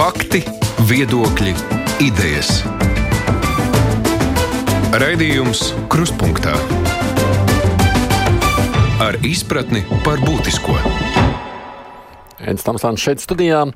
[0.00, 0.38] Fakti,
[0.88, 1.50] viedokļi,
[2.00, 2.62] idejas.
[4.96, 5.60] Raidījums
[5.92, 6.54] Kruspunkta
[9.04, 10.78] ar izpratni par būtisko.
[12.40, 13.66] Edis Tamsāns šeit studijā.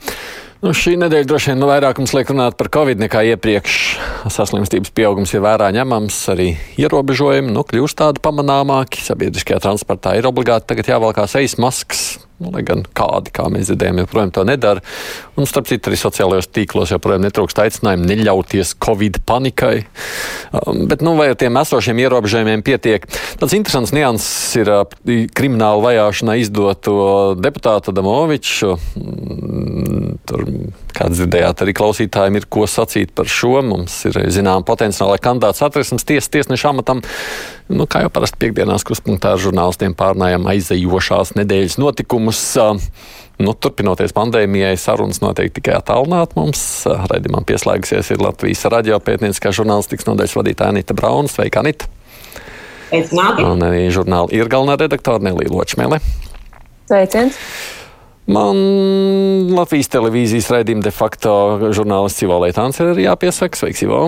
[0.64, 3.78] Nu, šī nedēļa droši vien nu, vairāk mums liek runāt par covid nekā iepriekš.
[4.32, 9.04] Saslimstības pieaugums ir vērā ņemams, arī ierobežojumi nu, kļūst tādi pamanāmāki.
[9.04, 12.14] Sabiedriskajā transportā ir obligāti tagad jāvalkās ejas maskas.
[12.42, 14.82] Nu, lai gan kādi, kā mēs dzirdējām, joprojām to nedara.
[15.38, 19.84] Un, starp citu, arī sociālajos tīklos joprojām netrūkst aicinājumu neļauties covid panikai.
[20.50, 23.06] Um, bet, nu, vai ar tiem esošiem ierobežojumiem pietiek?
[23.38, 24.82] Tāds interesants nianses ir uh,
[25.34, 26.96] krimināla vajāšanā izdoto
[27.38, 28.74] deputātu Damoviču.
[28.98, 30.44] Mm, tur,
[30.94, 33.60] kāds dzirdējāt, arī klausītājiem ir ko sacīt par šo.
[33.62, 37.02] Mums ir, zinām, potenciālai kandidāts atrismes ties, tiesneša amatam.
[37.64, 42.33] Nu, kā jau parasti piekdienās kruspunktā ar žurnālistiem pārnājām aizejošās nedēļas notikumus.
[43.42, 46.36] Nu, turpinoties pandēmijai, sarunas notiek tikai attālināti.
[46.38, 46.60] Mums
[47.10, 51.30] raidījumam pieslēgusies ir Latvijas radio pētnieciskā žurnālistikas nodaļas vadītāja Anita Brauna.
[51.32, 51.90] Sveika, Anita!
[53.42, 55.98] Un arī žurnāla ir galvenā redaktore Nelija Ločmēle.
[56.86, 57.40] Sveiciens!
[58.30, 61.34] Man Latvijas televīzijas raidījuma de facto
[61.76, 63.58] žurnālists Ivo Leitāns ir jāpiesaka.
[63.58, 64.04] Sveiks, Ivo!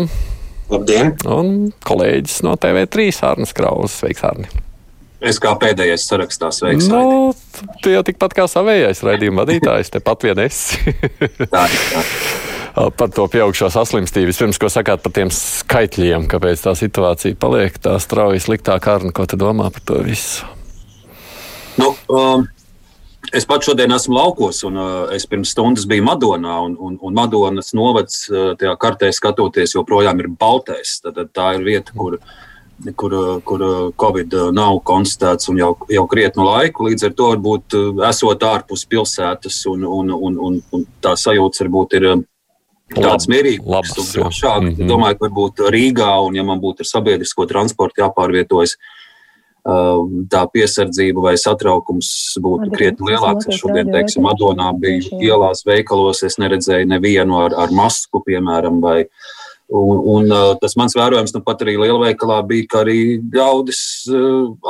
[0.70, 1.16] Labdien!
[1.26, 3.98] Un kolēģis no TV3 Arnēs Krausas.
[4.00, 4.65] Sveiks, Arni!
[5.24, 6.88] Es kā pēdējais sarakstā sveiks.
[6.92, 7.32] Nu,
[7.82, 10.92] tu jau tikpat kā savējais raidījuma vadītājs, tepat vien esi.
[11.54, 11.64] tā.
[11.64, 12.02] Tā.
[12.76, 14.34] Par to pieaugšo saslimstību.
[14.36, 19.24] Pirms, ko sakāt par tiem skaitļiem, kāpēc tā situācija paliek tā strauji sliktāk, Arni, ko
[19.24, 20.44] tu domā par to visu?
[21.80, 22.44] Nu, um,
[23.34, 26.60] Es pats šodien esmu laukos, un uh, es pirms stundas biju Madonā.
[26.62, 31.00] Un, un, un Madonas novads uh, tajā kartē skatoties, joprojām ir baltais.
[31.02, 32.20] Tad, tā ir vieta, kur,
[32.96, 33.64] kur, kur
[34.00, 36.88] Covid nav konstatēts jau, jau krietnu laiku.
[36.90, 41.64] Līdz ar to varbūt uh, esot ārpus pilsētas, un, un, un, un, un tā sajūta
[41.64, 42.10] varbūt ir.
[42.94, 43.64] Tāds mierīgs,
[44.30, 44.68] šādi.
[44.68, 44.86] Mm -hmm.
[44.86, 48.96] Domāju, ka varbūt Rīgā, un ja man būtu ar sabiedrisko transportu jāpārvietojas, uh,
[50.30, 52.08] tā piesardzība vai satraukums
[52.42, 53.48] būtu krietni lielāks.
[53.48, 59.08] Es šodien, teiksim, Madonā biju ielās, veikalos, es neredzēju nevienu ar, ar masku, piemēram, vai,
[59.66, 63.80] Un, un tas mans vērojums, nu pat arī lielveikalā bija, ka arī ļaudis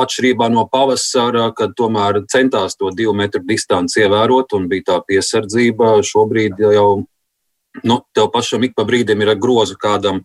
[0.01, 5.99] atšķirībā no pavasara, kad tomēr centās to divu metru distanci ievērot un bija tā piesardzība.
[6.01, 6.89] Šobrīd jau
[7.85, 10.23] nu, tev pašam ik pa brīdim ir grozu kādam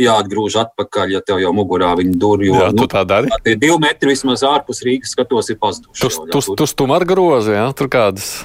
[0.00, 2.54] jāatgrūž atpakaļ, ja tev jau mugurā viņa durvju.
[2.60, 3.32] Jā, nu, tā dari.
[3.44, 6.00] Tie divi metri vismaz ārpus Rīgas skatos ir pazuduši.
[6.04, 8.42] Tu, tu, tu stumar grozi, jā, tur kādas.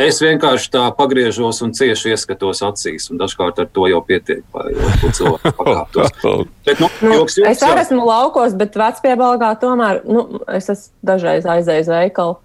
[0.00, 4.70] Es vienkārši tā pagriežos un cieši ieskatos acīs, un dažkārt ar to jau pietiek, lai
[5.04, 6.46] cilvēku pakāptos.
[6.64, 11.12] bet, nu, nu, joks, joks, es arī esmu laukos, bet vecpiebalgā tomēr, nu, es esmu
[11.12, 12.40] dažreiz aizējis veikalu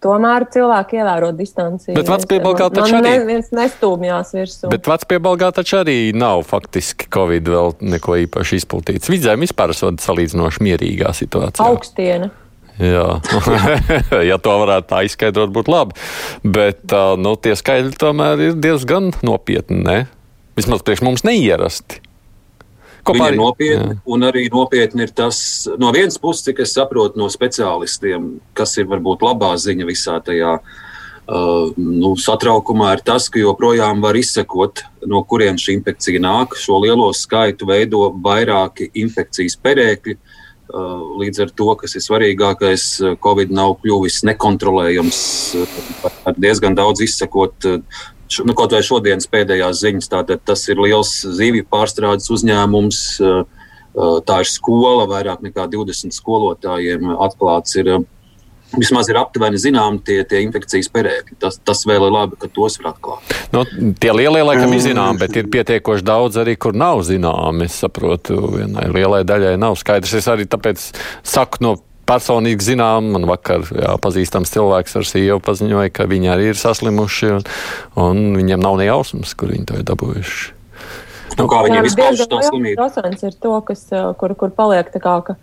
[0.00, 1.92] Tomēr cilvēki ievēro distanci.
[1.92, 4.70] Bet vecpiebalgā taču arī neviens nestūmjās virsū.
[4.72, 9.10] Bet vecpiebalgā taču arī nav faktiski Covid vēl neko īpaši izplatīts.
[9.12, 11.66] Vidzēm vispār esot salīdzinoši mierīgā situācijā.
[11.68, 12.30] Augstiena.
[14.30, 15.96] Ja to varētu tā izskaidrot, būtu labi.
[16.44, 19.82] Bet nu, tie skaidri tomēr ir diezgan nopietni.
[19.84, 19.98] Ne?
[20.58, 22.00] Vismaz priekš mums neierasti.
[23.00, 24.02] Viņa ir nopietna, jā.
[24.12, 25.40] un arī nopietni ir tas,
[25.80, 30.50] no vienas puses, cik es saprotu no speciālistiem, kas ir varbūt labā ziņa visā tajā
[30.60, 36.58] uh, nu, satraukumā, ir tas, ka joprojām var izsekot, no kurienes šī infekcija nāk.
[36.60, 40.18] Šo lielo skaitu veido vairāki infekcijas perēkļi.
[40.20, 40.29] Uh,
[40.70, 42.86] līdz ar to, kas ir svarīgākais,
[43.24, 45.20] Covid nav kļuvis nekontrolējams,
[46.28, 47.68] ar diezgan daudz izsekot
[48.44, 53.00] nu, kaut vai šodienas pēdējās ziņas, tātad tas ir liels zivju pārstrādes uzņēmums.
[53.20, 57.76] Eh, eh, tā ir skola, vairāk nekā 20 skolotājiem atklāts.
[57.80, 58.04] Ir, eh,
[58.70, 61.36] Vismaz ir aptuveni zinām tie, tie infekcijas perēkļi.
[61.42, 63.34] Tas, tas vēl ir labi, ka tos var atklāt.
[63.54, 63.64] Nu,
[63.98, 67.66] tie lielie laikam ir zināmi, bet ir pietiekoši daudz arī, kur nav zināmi.
[67.66, 70.14] Es saprotu, vienai lielai daļai nav skaidrs.
[70.20, 70.86] Es arī tāpēc
[71.26, 71.74] saku no
[72.10, 73.10] personīgi zinām.
[73.16, 77.44] Man vakar jā, pazīstams cilvēks ar sievu paziņoja, ka viņi arī ir saslimuši, un,
[78.06, 80.56] un viņiem nav ne jausmas, kur viņi to ir dabūjuši.
[81.38, 82.82] Nu, kā viņiem vispār tā slimība?
[82.82, 83.86] Procents ir to, kas,
[84.20, 85.36] kur, kur paliek tā kā, ka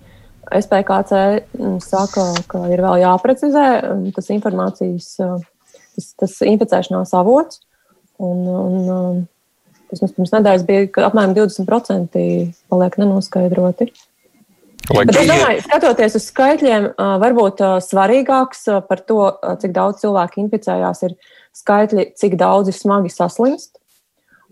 [0.51, 1.21] SPKC
[1.57, 3.67] mm, saka, ka ir vēl jāprecizē
[4.15, 7.63] tas informācijas, tas, tas inficēšanās avots.
[8.17, 9.25] Un, un,
[9.91, 12.21] tas mums pirms nedēļas bija, ka apmēram 20%
[12.71, 13.91] paliek nenoskaidroti.
[14.87, 16.85] Bet es domāju, skatoties uz skaitļiem,
[17.21, 19.19] varbūt svarīgāks par to,
[19.59, 21.17] cik daudz cilvēku inficējās, ir
[21.57, 23.75] skaitļi, cik daudzi smagi saslimst.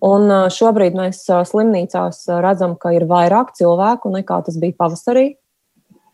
[0.04, 5.30] Un šobrīd mēs slimnīcās redzam, ka ir vairāk cilvēku nekā tas bija pavasarī.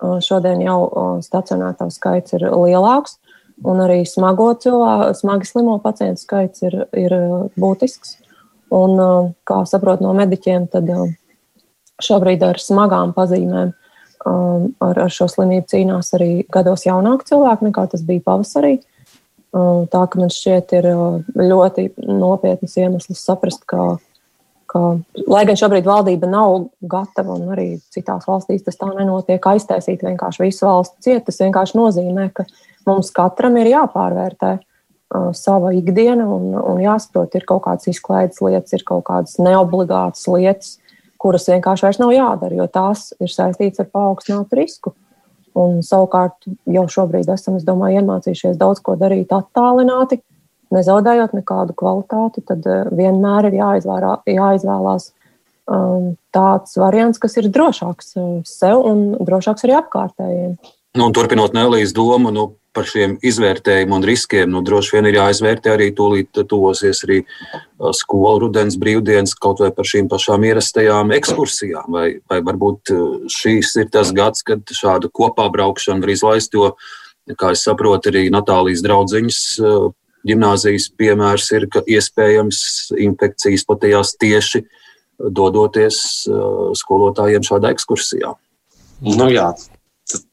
[0.02, 3.18] Šodien jau stacionētā skaits ir lielāks.
[3.64, 7.14] un arī smago cilvēku, smagi slimo pacientu skaits ir, ir
[7.62, 8.18] būtisks.
[8.74, 8.98] Un,
[9.46, 10.90] kā saprot no mediķiem, tad
[12.02, 13.74] šobrīd ar smagām pazīmēm
[14.26, 18.80] ar, ar šo slimību cīnās arī gados jaunāki cilvēki nekā tas bija pavasarī.
[19.52, 20.88] Tā ka man šķiet, ir
[21.36, 23.98] ļoti nopietnas iemesls saprast, ka
[24.72, 24.82] ka,
[25.28, 30.46] lai gan šobrīd valdība nav gatava, un arī citās valstīs tas tā nenotiek, aiztaisīt vienkārši
[30.46, 32.46] visu valsts ciet, tas vienkārši nozīmē, ka
[32.88, 38.72] mums katram ir jāpārvērtē uh, sava ikdiena un, un jāsaprot, ir kaut kādas izklaides lietas,
[38.78, 40.78] ir kaut kādas neobligātas lietas,
[41.22, 44.96] kuras vienkārši vairs nav jādara, jo tās ir saistītas ar paaugstinātu risku.
[45.60, 50.22] Un savukārt jau šobrīd esam, es domāju, iemācījušies daudz ko darīt attālināti,
[50.76, 55.12] nezaudējot nekādu kvalitāti, tad eh, vienmēr ir jāizvērā, jāizvēlās
[55.72, 60.58] um, tāds variants, kas ir drošāks uh, sev un drošāks arī apkārtējiem.
[61.00, 65.74] Nu, turpinot Nelijas domu nu, par šiem izvērtējumiem un riskiem, nu, droši vien ir jāizvērtē
[65.76, 71.92] arī tūlīt tuvosies arī uh, skolu rudens brīvdienas kaut vai par šīm pašām ierastajām ekskursijām.
[71.92, 72.96] Vai, vai varbūt
[73.32, 76.74] šīs ir tas gads, kad šādu kopā braukšanu var izlaist, jo,
[77.40, 79.42] kā es saprotu, arī Natālijas draudziņas
[80.28, 82.62] Gimnāzijas piemērs ir, ka iespējams
[83.02, 84.64] infekcijas platījās tieši
[85.34, 86.00] dodoties
[86.82, 88.34] skolotājiem šādā ekskursijā.
[89.02, 89.50] Nu, jā,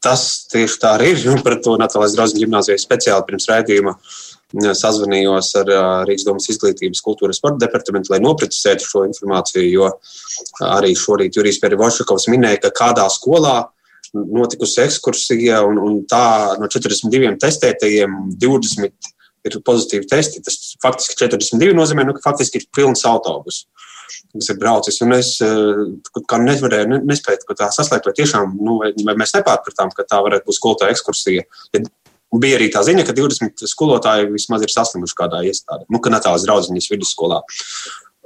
[0.03, 1.23] tas tieši tā arī ir.
[1.33, 3.95] Un par to Natālijas draugu gimnāzijas speciāli pirms raidījuma
[4.49, 5.67] sazvanījos ar
[6.09, 9.89] Rīgas domas izglītības kultūras sporta departamentu, lai noprecizētu šo informāciju, jo
[10.65, 13.59] arī šorīt Jurijs Perivošakovs minēja, ka kādā skolā
[14.13, 19.13] notikusi ekskursija un, un tā no 42 testētajiem 20
[19.57, 20.41] ir pozitīvi testi.
[20.45, 23.63] Tas faktiski 42 nozīmē, nu, ka faktiski ir pilns autobus,
[24.33, 24.99] kas ir braucis.
[25.05, 25.83] Un es eh,
[26.29, 30.59] kā nevarēju, nespēju tā saslēgt, vai tiešām nu, vai, mēs nepārpratām, ka tā varētu būt
[30.59, 31.47] skolotāja ekskursija.
[31.75, 31.85] Ja
[32.39, 36.45] bija arī tā ziņa, ka 20 skolotāji vismaz ir saslimuši kādā iestādē, nu, ka Natālijas
[36.45, 37.41] draudziņas vidusskolā.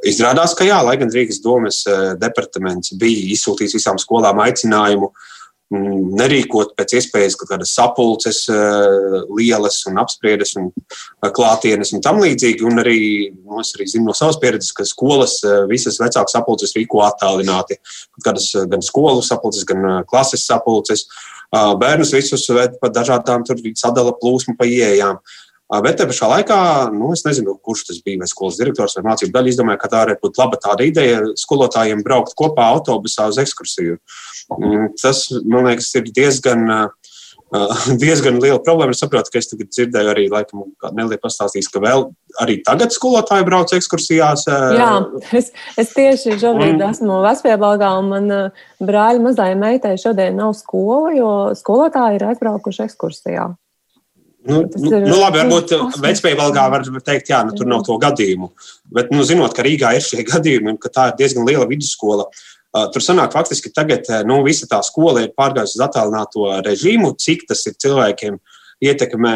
[0.04, 5.30] Izrādās, ka jā, lai gan Rīgas domas eh, departaments bija izsūtījis visām skolām aicinājumu uh,
[5.74, 12.22] nerīkot pēc iespējas kaut kādas sapulces eh, lielas un apspriedes un eh, klātienes un tam
[12.24, 12.66] līdzīgi.
[12.68, 13.00] Un arī,
[13.34, 17.80] nu, es arī zinu no savas pieredzes, ka skolas eh, visas vecākas sapulces rīko attālināti.
[18.26, 21.08] Kādas gan skolu sapulces, gan klases sapulces.
[21.54, 25.20] Bērnus visus ved pa dažādām tur sadala plūsmu pa ieejām.
[25.82, 26.58] Bet te pašā laikā,
[26.94, 30.02] nu, es nezinu, kurš tas bija, vai skolas direktors vai mācību daļa, izdomāja, ka tā
[30.04, 33.98] varētu būt laba tāda ideja skolotājiem braukt kopā autobusā uz ekskursiju.
[34.54, 36.68] Mm, tas, man liekas, ir diezgan.
[38.02, 38.96] Diezgan liela problēma.
[38.96, 40.64] Es saprotu, ka es tagad dzirdēju arī, laikam,
[40.98, 42.08] Nelija pastāstīs, ka vēl
[42.42, 44.48] arī tagad skolotāji brauc ekskursijās.
[44.74, 44.88] Jā,
[45.38, 46.88] es, es tieši šobrīd un...
[46.88, 48.34] esmu Vespiebalgā, un man
[48.82, 53.52] brāļa mazajai meitai šodien nav skola, jo skolotāji ir aizbraukuši ekskursijā.
[54.46, 55.72] Nu, nu, nu, labi, varbūt
[56.04, 58.50] Vecpēja valgā var teikt, jā, nu, tur nav to gadījumu.
[58.92, 62.28] Bet, nu, zinot, ka Rīgā ir šie gadījumi un ka tā ir diezgan liela vidusskola,
[62.92, 67.64] tur sanāk faktiski tagad, nu, visa tā skola ir pārgājusi uz attālināto režīmu, cik tas
[67.70, 68.40] ir cilvēkiem
[68.84, 69.36] ietekmē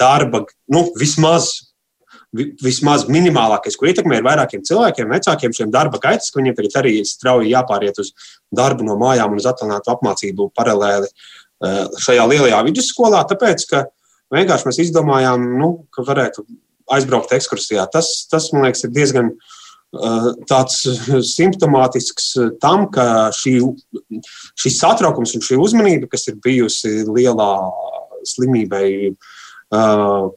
[0.00, 1.52] darba, nu, vismaz.
[2.34, 6.94] Vismaz minimālākais, ko ietekmē, ir vairākiem cilvēkiem, vecākiem šiem darba gaitas, ka viņiem tagad arī
[7.06, 8.10] strauji jāpāriet uz
[8.50, 11.06] darbu no mājām un uz attālinātu apmācību paralēli
[12.02, 13.20] šajā lielajā vidusskolā.
[13.30, 13.92] Tāpēc, ka uh,
[14.34, 16.46] Vienkārši mēs izdomājām, nu, ka varētu
[16.94, 17.86] aizbraukt ekskursijā.
[17.92, 20.82] Tas, tas man liekas, ir diezgan uh, tāds
[21.34, 23.56] simptomātisks tam, ka šī,
[24.60, 27.52] šis satraukums un šī uzmanība, kas ir bijusi lielā
[28.34, 29.32] slimībai, uh,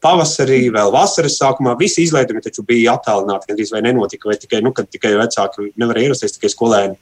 [0.02, 4.72] pavasarī, vēl vasaras sākumā, visi izlaidumi taču bija attālināti, gandrīz vai nenotika, vai tikai, nu,
[4.72, 6.96] tikai vecāki nevarēja ierasties, tikai skolēni.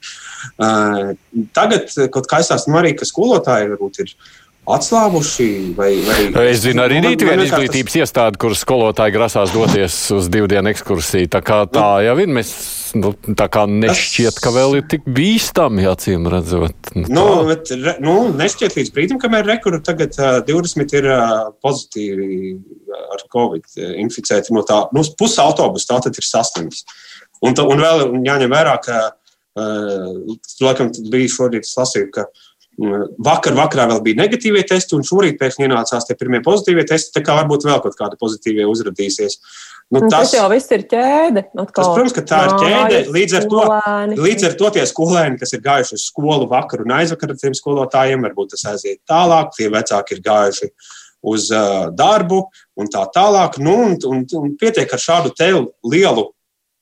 [1.57, 4.13] Tagad kaut kā aizsās, nu arī, ka skolotāji varbūt ir
[4.75, 5.49] atslābuši?
[5.77, 6.47] Vai, vai...
[6.51, 8.01] Es zinu, arī rīt viena izglītības tas...
[8.03, 11.29] iestāde, kuras skolotāji grasās doties uz divu dienu ekskursiju.
[11.33, 12.05] Tā kā tā nu.
[12.07, 12.51] jau ir, mēs
[12.99, 16.91] nu, tā kā nešķiet, ka vēl ir tik bīstami, acīm redzot.
[16.97, 21.37] Nu, nu, bet, re, nu, nešķiet līdz brīdim, kamēr rekuru tagad uh, 20 ir uh,
[21.63, 22.57] pozitīvi
[23.15, 26.83] ar covid inficēti no tā, nu, puses autobusu tā tad ir saslims.
[27.45, 29.01] Un, un vēl jāņem vērā, ka,
[29.59, 32.45] uh, laikam, bija šodien lasīju, ka uh,
[32.77, 37.09] Vakar vakarā vēl bija negatīvie testi, un šorīt pēkšņi ienācās tie pirmie pozitīvie testi.
[37.15, 39.39] Tā kā varbūt vēl kaut kādi pozitīvie uzrādīsies.
[39.89, 41.43] Nu, tas, tas jau viss ir ķēde.
[41.55, 43.01] Tas, protams, ka tā ir ķēde.
[43.15, 43.63] Līdz ar, to,
[44.21, 47.57] līdz ar to tie skolēni, kas ir gājuši uz skolu vakar un aizvakar ar tiem
[47.57, 49.55] skolotājiem, varbūt tas aiziet tālāk.
[49.57, 50.71] Tie vecāki ir gājuši
[51.33, 52.43] uz uh, darbu
[52.77, 53.57] un tā tālāk.
[53.63, 55.33] Nu, un, un, un pietiek ar šādu
[55.89, 56.29] lielu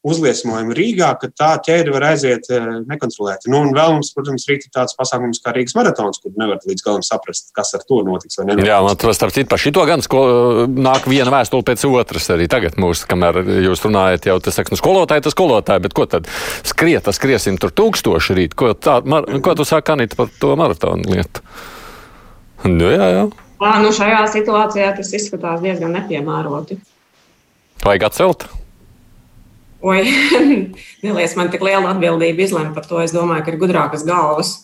[0.06, 3.50] uzliesmojumu Rīgā, ka tā ķēde var aiziet eh, nekontrolēti.
[3.52, 6.86] Nu, un vēl mums, protams, rīt ir tāds pasākums kā Rīgas maratons, kur nevar līdz
[6.86, 8.38] galam saprast, kas ar to notiks.
[8.38, 10.22] Jā, man tas starp citu par šito gan sko,
[10.70, 14.82] nāk viena vēstule pēc otras arī tagad mūsu, kamēr jūs runājat, jau tas saka, nu
[14.82, 16.30] skolotāji, tas skolotāji, bet ko tad
[16.68, 18.58] skriet, tas skriesim tur tūkstoši rīt.
[18.60, 21.42] Ko, tā, mar, ko tu sāki, Anita, par to maratonu lietu?
[22.66, 23.26] Nu, jā, jā.
[23.62, 26.78] Tā, nu šajā situācijā tas izskatās diezgan nepiemēroti.
[27.86, 28.48] Vajag atcelt?
[29.86, 30.02] Oi,
[31.06, 33.02] neliec man tik liela atbildība izlemt par to.
[33.04, 34.56] Es domāju, ka ir gudrākas galvas,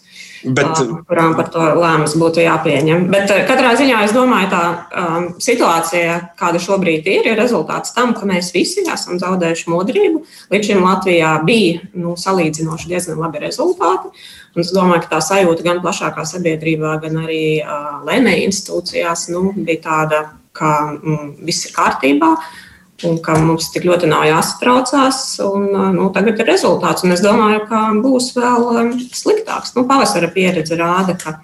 [0.42, 3.04] Bet, kurām par to lēmums būtu jāpieņem.
[3.13, 4.62] Bet katrā ziņā es domāju, tā
[4.98, 10.24] um, situācija, kāda šobrīd ir, ir rezultāts tam, ka mēs visi esam zaudējuši modrību.
[10.54, 14.10] Līdz šim Latvijā bija nu, salīdzinoši diezgan labi rezultāti.
[14.56, 19.51] Un es domāju, ka tā sajūta gan plašākā sabiedrībā, gan arī uh, lēmēju institūcijās nu,
[19.62, 20.25] bija tāda,
[20.58, 22.34] ka mm, viss ir kārtībā.
[22.34, 22.61] Uh,
[23.08, 25.22] un ka mums tik ļoti nav jāsatraucās.
[25.46, 29.75] Un, nu, tagad ir rezultāts, un es domāju, ka būs vēl sliktāks.
[29.77, 31.39] Nu, pavasara pieredze rāda, ka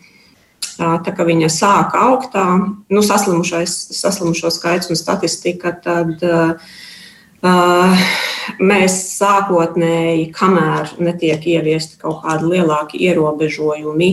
[0.77, 2.37] tā kā viņa sāk augt,
[2.93, 6.73] nu, saslimušo skaits un statistika, tad uh,
[8.63, 14.09] Mēs sākotnēji, kamēr netiek ieviesti kaut kādi lielāki ierobežojumi,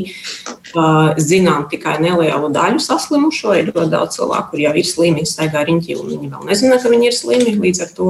[1.23, 3.55] zinām tikai nelielu daļu saslimušo.
[3.61, 6.93] Ir ļoti daudz cilvēku, kuriem jau ir slimi, staigā riņķī, un viņi vēl nezina, ka
[6.93, 7.55] viņi ir slimi.
[7.63, 8.09] Līdz ar to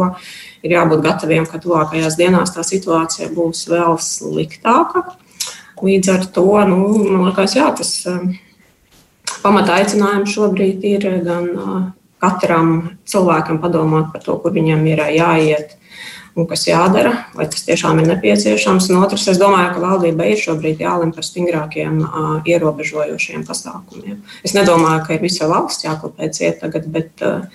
[0.65, 5.05] ir jābūt gataviem, ka tuvākajās dienās tā situācija būs vēl sliktāka.
[5.85, 7.93] Līdz ar to, nu, man liekas, jā, tas
[9.45, 11.51] pamata aicinājums šobrīd ir gan
[12.25, 12.75] katram
[13.09, 15.77] cilvēkam padomāt par to, kur viņam ir jāiet
[16.35, 18.89] un kas jādara, vai tas tiešām ir nepieciešams.
[18.91, 24.19] Un otrs, es domāju, ka valdībai ir šobrīd jālem par stingrākiem uh, ierobežojošiem pasākumiem.
[24.47, 27.47] Es nedomāju, ka ir visa valsts jākopē ciet tagad, bet uh,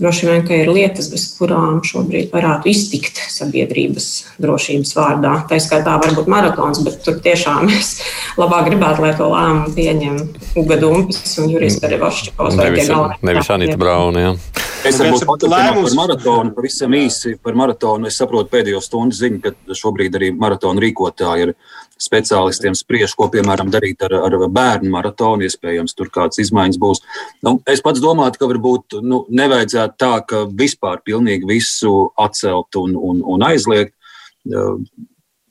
[0.00, 4.10] droši vien, ka ir lietas, bez kurām šobrīd varētu iztikt sabiedrības
[4.42, 5.34] drošības vārdā.
[5.48, 8.02] Tā skaitā varbūt maratons, bet tur tiešām es
[8.40, 10.20] labāk gribētu, lai to lēmumu pieņem
[10.60, 12.60] Uga Dumpis un Jurijs Perevošķikovs.
[12.60, 12.92] Nevis,
[13.24, 14.68] nevis Anita Brauna, jā.
[14.80, 18.08] Es varbūt paturpināšu par maratonu, pavisam īsi par maratonu.
[18.08, 21.52] Es saprotu pēdējo stundu ziņu, ka šobrīd arī maratona rīkotāji ir
[22.00, 25.44] speciālistiem spriež, ko piemēram darīt ar, ar bērnu maratonu.
[25.44, 27.02] Iespējams, tur kādas izmaiņas būs.
[27.44, 32.96] Nu, es pats domāju, ka varbūt nu, nevajadzētu tā, ka vispār pilnīgi visu atcelt un,
[32.96, 33.92] un, un aizliegt.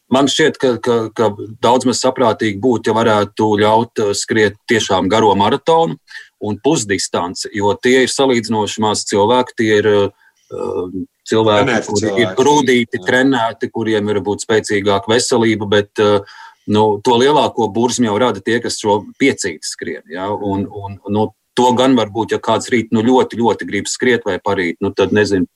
[0.10, 1.30] Man šķiet, ka, ka, ka
[1.62, 6.00] daudz maz saprātīgi būtu, ja varētu ļaut skriet tiešām garo maratonu
[6.40, 9.56] un pusdistanci, jo tie ir salīdzinoši maz cilvēki.
[9.60, 12.22] Tie ir uh, cilvēki, Trenēti kuri cilvēki.
[12.24, 16.38] ir grūdīti, trenēti, kuriem ir būt spēcīgāka veselība, bet uh,
[16.70, 20.04] nu, to lielāko burzmu jau rada tie, kas šo piecīti skrien.
[20.14, 20.30] Ja?
[20.32, 21.30] Un, un, nu,
[21.60, 25.14] to gan varbūt, ja kāds rīt nu, ļoti, ļoti grib skriet vai parīt, nu, tad
[25.16, 25.50] nezinu,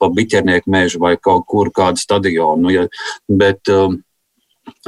[0.00, 2.64] pa biķernieku mežu vai kaut kur kādu stadionu.
[2.66, 2.86] Nu, ja,
[3.30, 4.00] bet, um,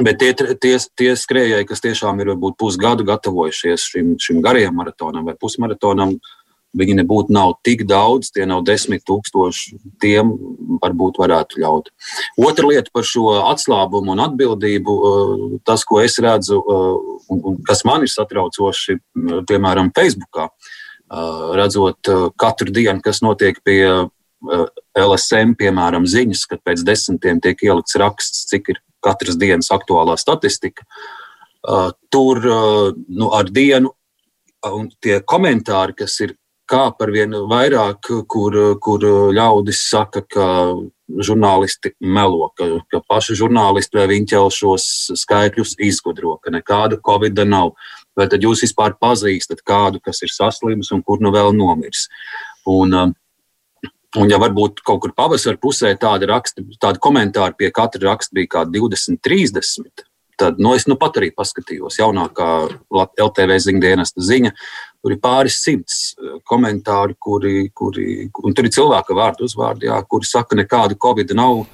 [0.01, 5.27] Bet tie, tie, tie skrejēji, kas tiešām ir varbūt pusgadu gatavojušies šim, šim garajam maratonam
[5.27, 6.15] vai pusmaratonam,
[6.73, 10.31] viņi nebūtu nav tik daudz, tie nav desmit tūkstoši, tiem
[10.81, 11.91] varbūt varētu ļaut.
[12.41, 16.95] Otra lieta par šo atslābumu un atbildību, uh, tas, ko es redzu uh,
[17.29, 18.97] un, kas man ir satraucoši,
[19.49, 20.49] piemēram, Facebookā,
[21.53, 22.09] redzot
[22.41, 23.83] katru dienu, kas notiek pie
[24.97, 30.87] LSM, piemēram, ziņas, kad pēc desmitiem tiek ielikts raksts, cik ir katras dienas aktuālā statistika.
[31.63, 33.93] Uh, tur uh, nu, ar dienu
[34.67, 36.35] un tie komentāri, kas ir
[36.69, 39.03] kā par vienu vairāk, kur, kur
[39.35, 40.47] ļaudis saka, ka
[41.27, 44.85] žurnālisti melo, ka, ka paši žurnālisti vai viņi ķel šos
[45.19, 47.73] skaitļus izgudro, ka nekāda covid nav.
[48.17, 52.07] Vai tad jūs vispār pazīstat kādu, kas ir saslims un kur nu vēl nomirs?
[52.69, 53.11] Un, uh,
[54.13, 58.51] Un, ja varbūt kaut kur pavasara pusē tādi, raksti, tādi komentāri pie katra raksta bija
[58.57, 60.03] kā 20, 30,
[60.37, 62.49] tad nu, es nu pat arī paskatījos jaunākā
[62.93, 64.53] LTV ziņdienas ziņa.
[65.03, 69.97] Tur ir pāris simts eh, komentāru, kuri, kuri un tur ir cilvēka vārdu uzvārdi, jā,
[70.09, 71.65] kuri saka, nekādu covid nav.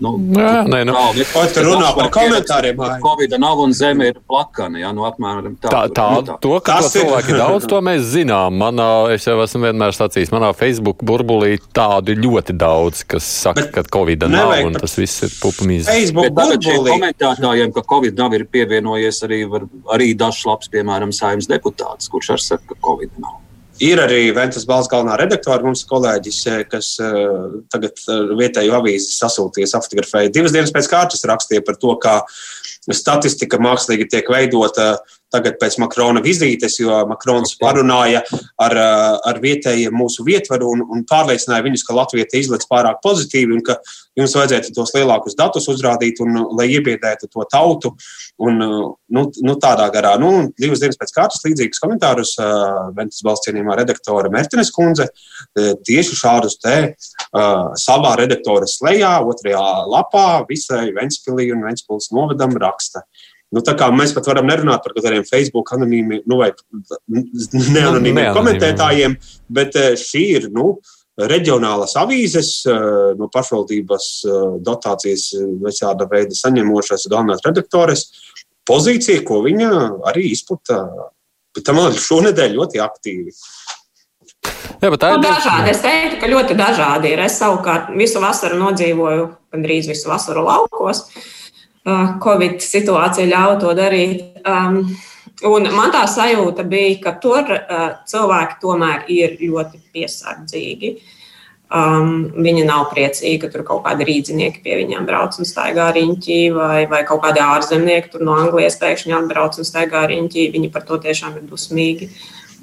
[0.00, 0.94] Nu, jā, nē, nu.
[0.96, 2.78] Nav, Vai tur runā par komentāriem?
[3.04, 5.68] Covid nav un zeme ir plakana, jā, nu apmēram tā.
[5.68, 6.36] Tā, tā, tā.
[6.40, 8.56] to, ka Tas to cilvēki ir daudz, to mēs zinām.
[8.60, 13.74] Manā, es jau esmu vienmēr sacījis, manā Facebook burbulī tādu ļoti daudz, kas saka, Bet
[13.76, 15.90] ka Covid nav un tas viss ir pupamīzes.
[15.92, 16.96] Facebook burbulī.
[16.96, 22.34] Komentētājiem, ka Covid nav, ir pievienojies arī, var, arī dažs labs, piemēram, saimnes deputāts, kurš
[22.38, 23.38] ar saka, ka Covid nav.
[23.80, 29.14] Ir arī Ventas balss galvenā redaktore, mums kolēģis, eh, kas uh, tagad uh, vietēju avīzi
[29.14, 32.18] sasūties, apfotografēja divas dienas pēc kārtas rakstīja par to, kā
[32.92, 34.98] statistika mākslīgi tiek veidota
[35.30, 38.22] tagad pēc Makrona vizītes, jo Makrons parunāja
[38.60, 38.76] ar,
[39.30, 43.78] ar vietējiem mūsu vietvaru un, un pārliecināja viņus, ka Latvija izlaiž pārāk pozitīvi un ka
[44.18, 47.94] jums vajadzētu tos lielākus datus uzrādīt un lai iebiedētu to tautu.
[48.40, 53.44] Un, nu, nu, tādā garā, nu, divas dienas pēc kārtas līdzīgus komentārus uh, Ventas balsts
[53.48, 60.86] cienījumā redaktore Mertines kundze uh, tieši šādus te uh, savā redaktora slējā, otrajā lapā visai
[60.96, 63.04] Ventspilī un Ventspils novadam raksta.
[63.04, 63.62] Uh, Nu,
[63.98, 66.52] mēs pat varam nerunāt par kādiem Facebook anonīmiem nu, vai
[67.74, 69.16] neanonīmiem nu, komentētājiem,
[69.50, 70.76] bet eh, šī ir nu,
[71.18, 72.84] reģionālas avīzes, eh,
[73.18, 74.06] no pašvaldības
[74.62, 75.26] dotācijas
[75.64, 78.06] visāda veida saņemošas galvenās redaktores
[78.68, 79.70] pozīcija, ko viņa
[80.10, 80.82] arī izplata.
[81.54, 83.32] Bet tam šonadēļ ļoti aktīvi.
[84.80, 85.72] Jā, bet tā ir nu, dažādi.
[85.74, 87.20] Es teiktu, ka ļoti dažādi ir.
[87.26, 91.04] Es savukārt visu vasaru nodzīvoju, gandrīz visu vasaru laukos.
[91.80, 94.40] Uh, Covid situācija ļauj to darīt.
[94.48, 94.82] Um,
[95.50, 100.94] un man tā sajūta bija, ka tur uh, cilvēki tomēr ir ļoti piesardzīgi.
[101.70, 106.38] Um, viņi nav priecīgi, ka tur kaut kādi rīznieki pie viņiem brauc un staigā riņķī,
[106.56, 110.48] vai, vai kaut kādi ārzemnieki tur no Anglijas pēkšņi atbrauc un staigā riņķī.
[110.50, 112.08] Viņi par to tiešām ir dusmīgi.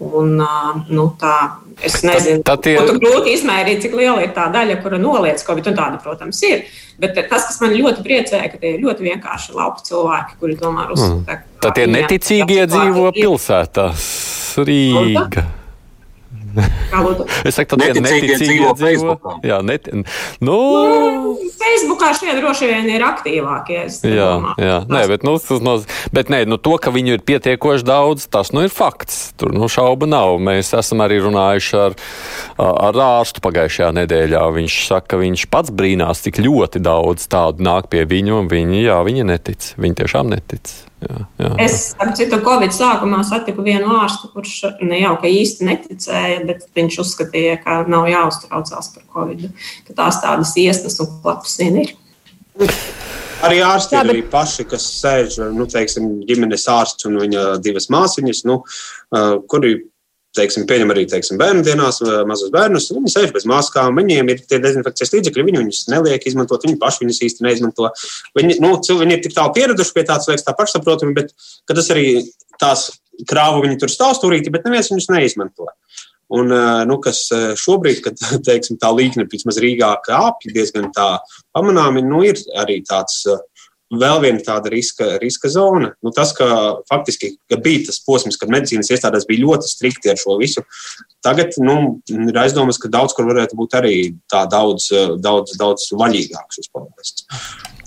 [0.04, 1.38] Un, uh, nu, tā,
[1.80, 2.84] es nezinu, tad, tad ir...
[2.84, 5.70] tur grūti izmērīt, cik liela ir tā daļa, kura noliec Covid.
[5.72, 6.68] Tāda, protams, ir.
[7.00, 10.92] Bet tas, kas man ļoti priecēja, ka tie ir ļoti vienkārši lauku cilvēki, kuri tomēr
[10.98, 11.62] uzskata, ka.
[11.64, 14.12] Tad tie neticīgie dzīvo pilsētās,
[14.68, 15.48] Rīga.
[17.48, 19.16] Es saku, tādi neticīgi dzīvo.
[19.46, 19.90] Jā, net...
[19.94, 20.56] nu...
[20.58, 23.84] nu, Facebookā šie droši vien ir aktīvākie.
[24.08, 24.78] Jā, jā.
[24.90, 25.76] Nē, bet, nu, no,
[26.16, 29.32] bet nē, nu, to, ka viņu ir pietiekoši daudz, tas nu ir fakts.
[29.38, 30.38] Tur nu, šauba nav.
[30.44, 31.98] Mēs esam arī runājuši ar,
[32.58, 34.44] ar ārstu pagājušajā nedēļā.
[34.58, 38.84] Viņš saka, ka viņš pats brīnās, cik ļoti daudz tādu nāk pie viņu, un viņi,
[38.88, 39.74] jā, viņi netic.
[39.78, 40.74] Viņi tiešām netic.
[40.98, 41.50] Jā, jā.
[41.62, 46.64] Es, ap citu, Covid sākumā satiku vienu ārstu, kurš ne jau ka īsti neticēja, bet
[46.78, 49.46] viņš uzskatīja, ka nav jāuztraucās par Covid.
[49.86, 51.94] Ka tās tādas iesnas un klapas vien ir.
[53.46, 54.10] Arī ārsti Jā, bet...
[54.10, 58.64] ir arī paši, kas sēž nu, teiksim, ģimenes ārsts un viņa divas māsiņas, nu,
[59.52, 59.76] kuri
[60.38, 62.90] teiksim, pieņem arī teiksim, bērnu dienās, mazus bērnus.
[62.96, 67.04] Viņi sēž bez maskām, viņiem ir tie dezinfekcijas līdzekļi, viņi viņus neliek izmantot, viņi paši
[67.04, 67.90] viņus īsti neizmanto.
[68.38, 71.34] Viņi, nu, viņi ir tik tālu pieraduši pie tādas liekas, tā pašsaprotami, bet
[71.74, 72.08] tas arī
[72.62, 72.90] tās
[73.30, 75.72] krāvu viņi tur stāv stūrīti, bet neviens viņus neizmanto.
[76.38, 76.52] Un,
[76.90, 77.26] nu, kas
[77.60, 81.14] šobrīd, kad teiksim, tā līkne vismaz Rīgā kāpj diezgan tā
[81.56, 83.40] pamanāmi, nu, ir arī tāds uh,
[83.94, 85.94] vēl viena tāda riska, riska zona.
[86.04, 86.48] Nu, tas, ka
[86.90, 90.64] faktiski ka bija tas posms, kad medicīnas iestādēs bija ļoti strikti ar šo visu.
[91.24, 91.78] Tagad nu,
[92.12, 93.96] ir aizdomas, ka daudz kur varētu būt arī
[94.32, 94.90] tā daudz,
[95.24, 97.28] daudz, daudz vaļīgāks podkāsts.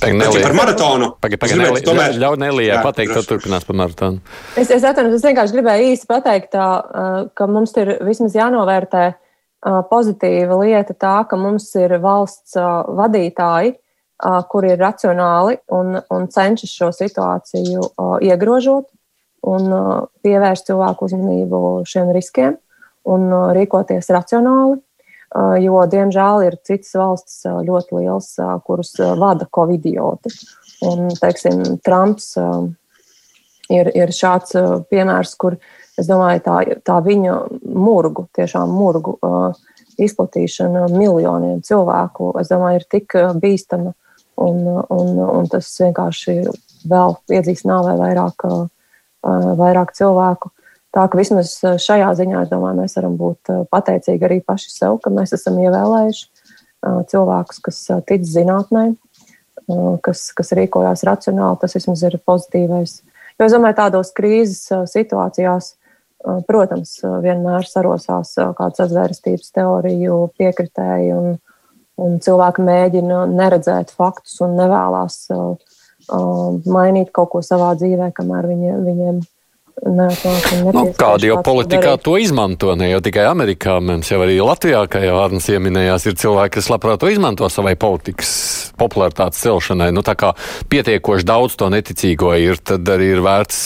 [0.01, 0.47] Nelija.
[0.47, 1.11] Par maratonu.
[1.21, 2.15] Pagaid, pagaid, Nelija, tomēr...
[2.21, 4.23] Ļauj Nelijai pateikt, ka turpinās par maratonu.
[4.57, 6.69] Es, es, atvainojos, es vienkārši gribēju īsi pateikt, tā,
[7.37, 9.11] ka mums ir vismaz jānovērtē
[9.91, 13.75] pozitīva lieta tā, ka mums ir valsts vadītāji,
[14.53, 17.87] kuri ir racionāli un, un cenšas šo situāciju
[18.27, 18.89] iegrožot
[19.49, 19.73] un
[20.25, 22.59] pievērst cilvēku uzmanību šiem riskiem
[23.09, 24.81] un rīkoties racionāli.
[25.63, 28.33] Jo, diemžēl, ir citas valstis ļoti liels,
[28.67, 30.33] kuras vada covidioti.
[30.91, 32.33] Un, teiksim, Trumps
[33.71, 34.57] ir, ir šāds
[34.91, 35.57] piemērs, kur
[36.01, 39.17] es domāju, tā, tā viņa murgu, tiešām murgu
[40.01, 43.95] izplatīšana miljoniem cilvēku, es domāju, ir tik bīstama
[44.41, 46.37] un, un, un tas vienkārši
[46.91, 48.47] vēl iedzīs nāvē vairāk,
[49.61, 50.53] vairāk cilvēku.
[50.91, 55.13] Tā ka vismaz šajā ziņā, es domāju, mēs varam būt pateicīgi arī paši sev, ka
[55.15, 56.25] mēs esam ievēlējuši
[57.13, 58.87] cilvēkus, kas tic zinātnē,
[60.03, 61.61] kas, kas rīkojās racionāli.
[61.63, 62.97] Tas vismaz ir pozitīvais.
[63.39, 65.75] Jo es domāju, tādos krīzes situācijās,
[66.49, 71.39] protams, vienmēr sarosās kāds atzvērstības teoriju piekritēji un,
[72.01, 75.53] un cilvēki mēģina neredzēt faktus un nevēlas uh,
[76.09, 79.21] uh, mainīt kaut ko savā dzīvē, kamēr viņi, viņiem
[79.81, 82.03] Nu, kādi jau politikā darīt.
[82.05, 86.19] to izmanto, ne jau tikai Amerikā, mums jau arī Latvijā, kā jau Arnēs pieminējās, ir
[86.21, 88.33] cilvēki, kas labprāt to izmanto savai politikas
[88.81, 89.89] popularitātes celšanai.
[89.97, 90.35] Nu, tā kā
[90.69, 93.63] pietiekoši daudz to neticīgo ir, tad arī ir vērts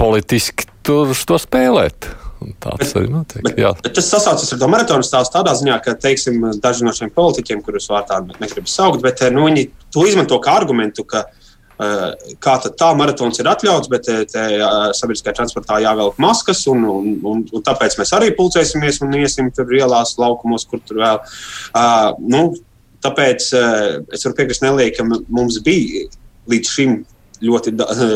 [0.00, 2.10] politiski tur to spēlēt.
[2.60, 3.42] Tāds arī notiek.
[3.44, 3.72] Bet, jā.
[3.84, 7.60] bet tas sasaucas ar to maratonu stāstu tādā ziņā, ka teiksim, daži no šiem politiķiem,
[7.66, 12.06] kurus vārtā negribu saukt, bet nu, viņi to izmanto kā argumentu, ka uh,
[12.40, 17.44] kā tā maratons ir atļauts, bet te uh, sabiedriskajā transportā jāvelk maskas, un, un, un,
[17.44, 21.22] un tāpēc mēs arī pulcēsimies un iesim tur ielās, laukumos, kur tur vēl.
[21.74, 22.44] Uh, nu,
[23.04, 26.08] tāpēc uh, es varu piekrist Nelī, ka mums bija
[26.50, 27.02] līdz šim
[27.44, 27.74] ļoti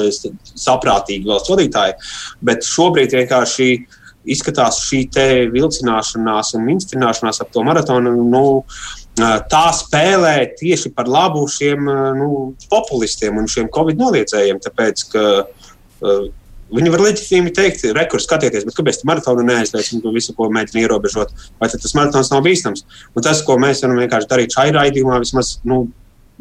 [0.67, 1.99] saprātīgi valsts vadītāji.
[2.45, 3.69] Bet šobrīd vienkārši
[4.25, 5.05] izskatās šī
[5.53, 8.15] vilcināšanās un minstrināšanās ap to maratonu.
[8.25, 8.45] Nu,
[9.15, 11.87] Tā spēlē tieši par labu šiem
[12.19, 12.31] nu,
[12.67, 14.59] populistiem un šiem covid noliedzējiem.
[14.65, 16.25] Tāpēc, ka uh,
[16.75, 20.81] Viņi var leģitīmi teikt, rekurors skatieties, bet kāpēc tā maratona neaizliedz un visu, ko mēģina
[20.81, 21.35] ierobežot?
[21.61, 22.83] Vai tas maratons nav bīstams?
[23.15, 25.85] Un tas, ko mēs varam vienkārši darīt šai raidījumā, vismaz nu,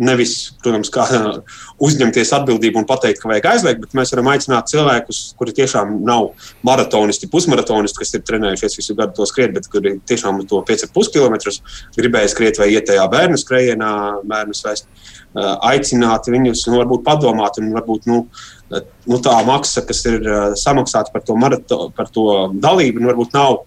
[0.01, 0.89] Nevis, protams,
[1.85, 6.31] uzņemties atbildību un pateikt, ka vajag aizliegt, bet mēs varam aicināt cilvēkus, kuri tiešām nav
[6.65, 11.37] maratonisti, pusmaratonisti, kas ir trenējušies visu gadu to skriet, bet kuri tiešām to 5,5 km
[11.99, 13.93] gribēja skriet vai iet tajā bērnu skrējienā,
[14.33, 14.89] bērnu svest.
[15.37, 18.23] Aicināt viņus, nu, varbūt padomāt, un varbūt nu,
[18.73, 20.25] nu, tā maksa, kas ir
[20.57, 23.61] samaksāta par to, marato, par to dalību, nu, varbūt nav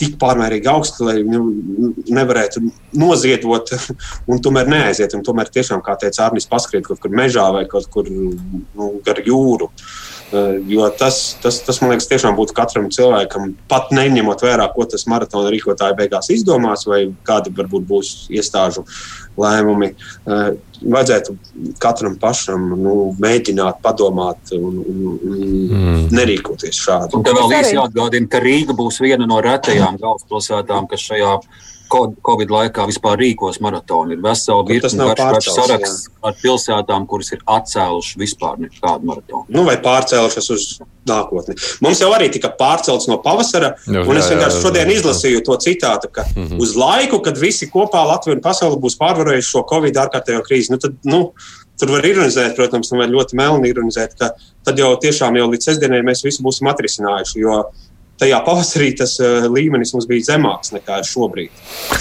[0.00, 2.62] tik pārmērīgi augsti, lai viņu nevarētu
[3.00, 3.72] noziedot
[4.30, 5.16] un tomēr neaiziet.
[5.16, 9.22] Un tomēr tiešām, kā teica Arnijas, paskriet kaut kur mežā vai kaut kur nu, gar
[9.24, 9.70] jūru.
[9.72, 10.05] Eh,
[10.66, 15.06] jo tas, tas, tas, man liekas, tiešām būtu katram cilvēkam, pat neņemot vērā, ko tas
[15.10, 18.82] maratona rīkotāji beigās izdomās, vai kādi varbūt būs iestāžu
[19.38, 19.92] lēmumi.
[20.26, 21.36] Vajadzētu
[21.82, 26.02] katram pašam nu, mēģināt padomāt un, un, un mm.
[26.16, 27.16] nerīkoties šādi.
[27.16, 31.38] Un tev vēl īsi jāatgādina, ka Rīga būs viena no retajām galvaspilsētām, kas šajā
[31.90, 34.16] Covid laikā vispār rīkos maratonu.
[34.16, 39.46] Ir vesela virkne garš saraksts ar pilsētām, kuras ir atcēlušas vispār nekādu maratonu.
[39.52, 40.68] Nu, vai pārcēlušas uz
[41.06, 41.54] nākotni.
[41.84, 46.10] Mums jau arī tika pārcelts no pavasara, jā, un es vienkārši šodien izlasīju to citātu,
[46.12, 46.62] ka mm -hmm.
[46.62, 50.78] uz laiku, kad visi kopā Latvija un pasaule būs pārvarējuši šo Covid ārkārtējo krīzi, nu,
[50.82, 51.20] tad, nu,
[51.80, 54.32] tur var ironizēt, protams, un var ļoti melni ironizēt, ka
[54.64, 57.40] tad jau tiešām jau līdz sestdienai mēs visu būsim atrisinājuši.
[57.40, 57.64] Jo
[58.20, 61.52] tajā pavasarī tas uh, līmenis mums bija zemāks nekā šobrīd.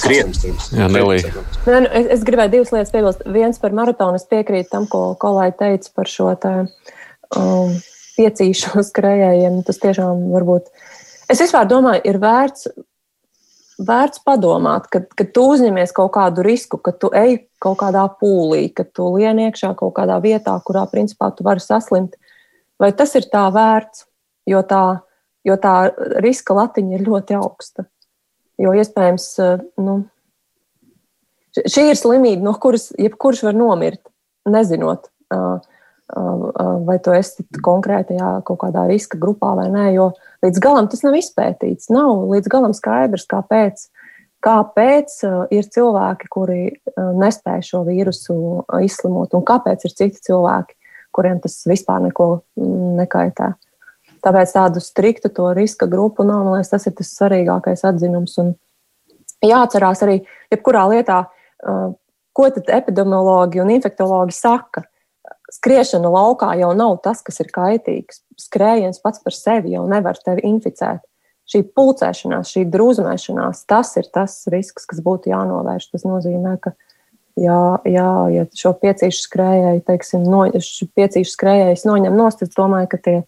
[0.04, 0.54] Krietni.
[0.76, 1.20] Jā, Nelī.
[1.66, 3.26] Nu, es, es gribēju divas lietas piebilst.
[3.36, 4.20] Viens par maratonu.
[4.20, 6.56] Es piekrītu tam, ko kolēģi teica par šo tā,
[7.38, 7.76] um,
[8.16, 9.62] piecīšu skrējējiem.
[9.68, 10.70] Tas tiešām varbūt.
[11.32, 12.70] Es vispār domāju, ir vērts,
[13.86, 18.68] vērts padomāt, kad, kad tu uzņemies kaut kādu risku, ka tu ej kaut kādā pūlī,
[18.76, 22.16] ka tu lien iekšā kaut kādā vietā, kurā principā tu vari saslimt.
[22.80, 24.06] Vai tas ir tā vērts?
[24.46, 24.84] Jo tā
[25.46, 25.76] jo tā
[26.24, 27.86] riska latiņa ir ļoti augsta.
[28.62, 29.98] Jo iespējams, eh, nu,
[31.60, 34.02] šī ir slimība, no kuras jebkurš var nomirt,
[34.48, 35.58] nezinot, eh,
[36.16, 36.46] eh,
[36.88, 41.14] vai tu esi konkrētajā kaut kādā riska grupā vai nē, jo līdz galam tas nav
[41.14, 41.90] izpētīts.
[41.90, 43.90] Nav līdz galam skaidrs, kāpēc.
[44.46, 50.76] Kāpēc ir cilvēki, kuri nespēj šo vīrusu izslimot, un kāpēc ir citi cilvēki,
[51.12, 53.56] kuriem tas vispār neko mm, nekaitē?
[54.26, 56.46] Tāpēc tādu striktu to riska grupu nav.
[56.48, 58.34] Man liekas, tas ir tas svarīgākais atzinums.
[58.42, 58.56] Un
[59.46, 60.20] jāatcerās arī,
[60.54, 61.20] jebkurā lietā,
[62.36, 64.88] ko tad epidemiologi un infektuologi saka.
[65.54, 68.24] Skriešana laukā jau nav tas, kas ir kaitīgs.
[68.42, 71.06] Skrējiens pats par sevi jau nevar tevi inficēt.
[71.46, 75.92] Šī pulcēšanās, šī drūzmēšanās, tas ir tas risks, kas būtu jānovērš.
[75.94, 76.74] Tas nozīmē, ka
[77.38, 83.02] jā, jā, ja šo piecīšu skrējēju, teiksim, no, piecīšu skrējējus noņem nost, es domāju, ka
[83.06, 83.24] tie ir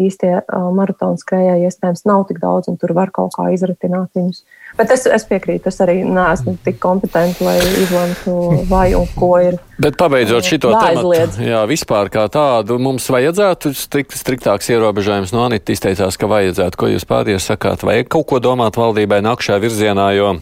[0.00, 0.32] īstie
[0.74, 4.44] maratona skrejēji iespējams nav tik daudz, un tur var kaut kā izratināt viņus.
[4.78, 8.34] Bet es, es piekrītu, es arī neesmu tik kompetenti, lai izlemtu,
[8.70, 9.60] vai un ko ir.
[9.78, 15.34] Bet pabeidzot šo tematu, jā, vispār kā tādu, mums vajadzētu strikt, striktāks ierobežojums.
[15.34, 16.80] No Anita izteicās, ka vajadzētu.
[16.80, 17.86] Ko jūs pārējie sakāt?
[17.86, 20.10] Vai kaut ko domāt valdībai nākšajā virzienā?
[20.18, 20.34] Jo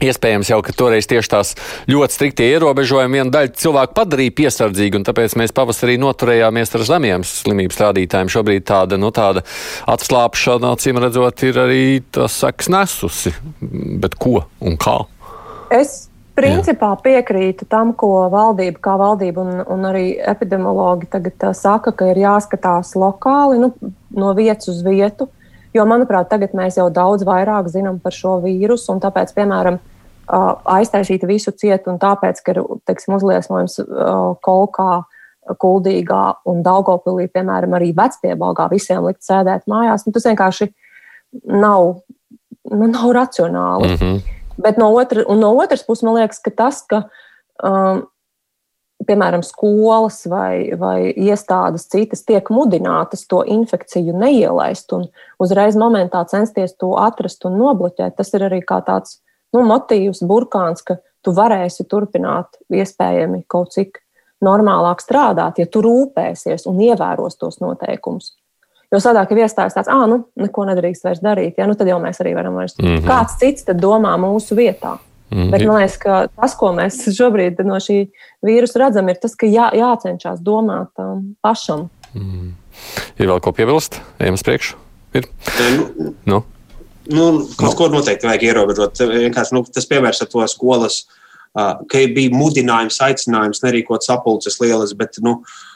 [0.00, 1.54] Iespējams, jau toreiz tieši tās
[1.90, 7.26] ļoti striktie ierobežojumi viena daļa cilvēku padarīja piesardzīgu, un tāpēc mēs pavasarī noturējāmies ar zemiem
[7.28, 8.32] slimības rādītājiem.
[8.32, 9.44] Šobrīd tāda, nu, tāda
[9.90, 11.82] atslābšana, acīm redzot, ir arī
[12.16, 13.34] tas seks nesusi.
[13.60, 15.02] Bet ko un kā?
[15.70, 16.10] Es
[16.40, 22.10] principā piekrītu tam, ko valdība, kā valdība un, un arī epidemiologi tagad uh, saka, ka
[22.12, 23.72] ir jāskatās lokāli, nu,
[24.16, 25.28] no vietas uz vietu.
[25.74, 29.78] Jo, manuprāt, tagad mēs jau daudz vairāk zinām par šo vīrusu, un tāpēc, piemēram,
[30.30, 33.78] aiztaisīt visu cietu, un tāpēc, ka ir teiksim, uzliesmojums
[34.46, 34.90] kolkā,
[35.60, 40.68] kuldīgā un daugopilī, piemēram, arī vecpiebalgā visiem likt sēdēt mājās, nu, tas vienkārši
[41.46, 41.96] nav,
[42.70, 43.88] nu, nav racionāli.
[43.88, 44.38] Mm -hmm.
[44.60, 47.04] Bet no, otra, no otras puses, man liekas, ka tas, ka
[47.64, 48.02] um,
[49.06, 55.06] piemēram, skolas vai, vai iestādes citas tiek mudinātas to infekciju neielaist un
[55.40, 59.20] uzreiz momentā censties to atrast un nobloķēt, tas ir arī kā tāds
[59.54, 64.02] nu, motīvs, burkāns, ka tu varēsi turpināt iespējami kaut cik
[64.44, 68.34] normālāk strādāt, ja tu rūpēsies un ievēros tos noteikumus.
[68.90, 72.00] Jo sadāk ir iestājas tāds, ah, nu, neko nedrīkst vairs darīt, ja nu tad jau
[72.02, 72.74] mēs arī varam vairs.
[72.78, 73.06] Mm -hmm.
[73.06, 74.98] Kāds cits tad domā mūsu vietā?
[75.30, 78.00] Mm, Bet man liekas, ka tas, ko mēs šobrīd no šī
[78.46, 81.86] vīrusa redzam, ir tas, ka jā, jācenšas domāt um, pašam.
[82.14, 82.52] Mm.
[83.20, 84.00] Ir vēl ko piebilst?
[84.18, 84.80] Ejam uz priekšu.
[85.14, 85.30] Ir.
[85.76, 86.42] Nu, nu.
[87.10, 87.24] Nu,
[87.58, 89.00] kaut ko noteikti vajag ierobežot.
[89.10, 91.02] Vienkārši nu, tas piemērs ar to skolas,
[91.54, 95.69] uh, ka bija mudinājums, aicinājums nerīkot sapulces lielas, bet nu, Uh,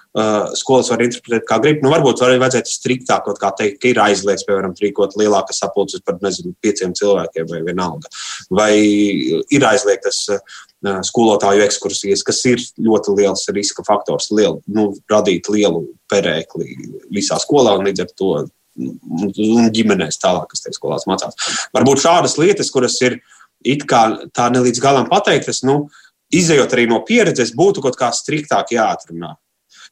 [0.54, 1.80] skolas var interpretēt, kā grib.
[1.82, 3.26] Nu, varbūt arī vajadzētu striktāk
[3.58, 8.10] teikt, ka ir aizliegts, piemēram, rīkot lielākas sapulces par, nezinu, pieciem cilvēkiem vai vienalga.
[8.54, 15.50] Vai ir aizliegtas uh, skolotāju ekskursijas, kas ir ļoti liels riska faktors, liel, nu, radīt
[15.50, 16.78] lielu perēkli
[17.14, 18.32] visā skolā un līdz ar to
[18.74, 21.36] un ģimenēs tālāk, kas tajā skolās mācās.
[21.74, 23.20] Varbūt šādas lietas, kuras ir
[23.64, 25.88] it kā tā ne līdz galam pateiktas, nu,
[26.34, 29.34] izējot arī no pieredzes, būtu kaut kā striktāk jāatrunā.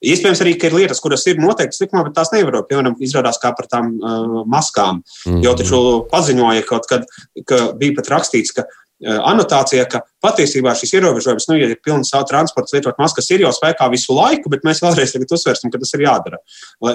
[0.02, 2.64] Iespējams, arī ir lietas, kuras ir noteikti likumā, bet tās nevar.
[2.66, 5.02] Piemēram, izrādās kā par tām uh, maskām.
[5.02, 5.44] Mm -hmm.
[5.44, 5.78] Jo taču
[6.10, 7.06] paziņoja kaut kad,
[7.46, 12.12] ka bija pat rakstīts, ka uh, anotācijā, ka patiesībā šis ierobežojums, nu, ja ir pilns
[12.12, 15.94] savu transporta lietot maskas, ir jau spēkā visu laiku, bet mēs vēlreiz uzsversim, ka tas
[15.96, 16.38] ir jādara.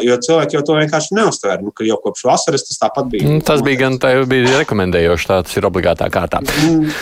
[0.06, 1.64] Jo cilvēki jau to vienkārši neuztver.
[1.64, 3.28] Nu, jau kopš vasaras tas tāpat bija.
[3.28, 6.44] Mm, tas bija gan tā, bija rekomendējoši, tā tas ir obligātā kārtā.
[6.44, 6.94] Mm.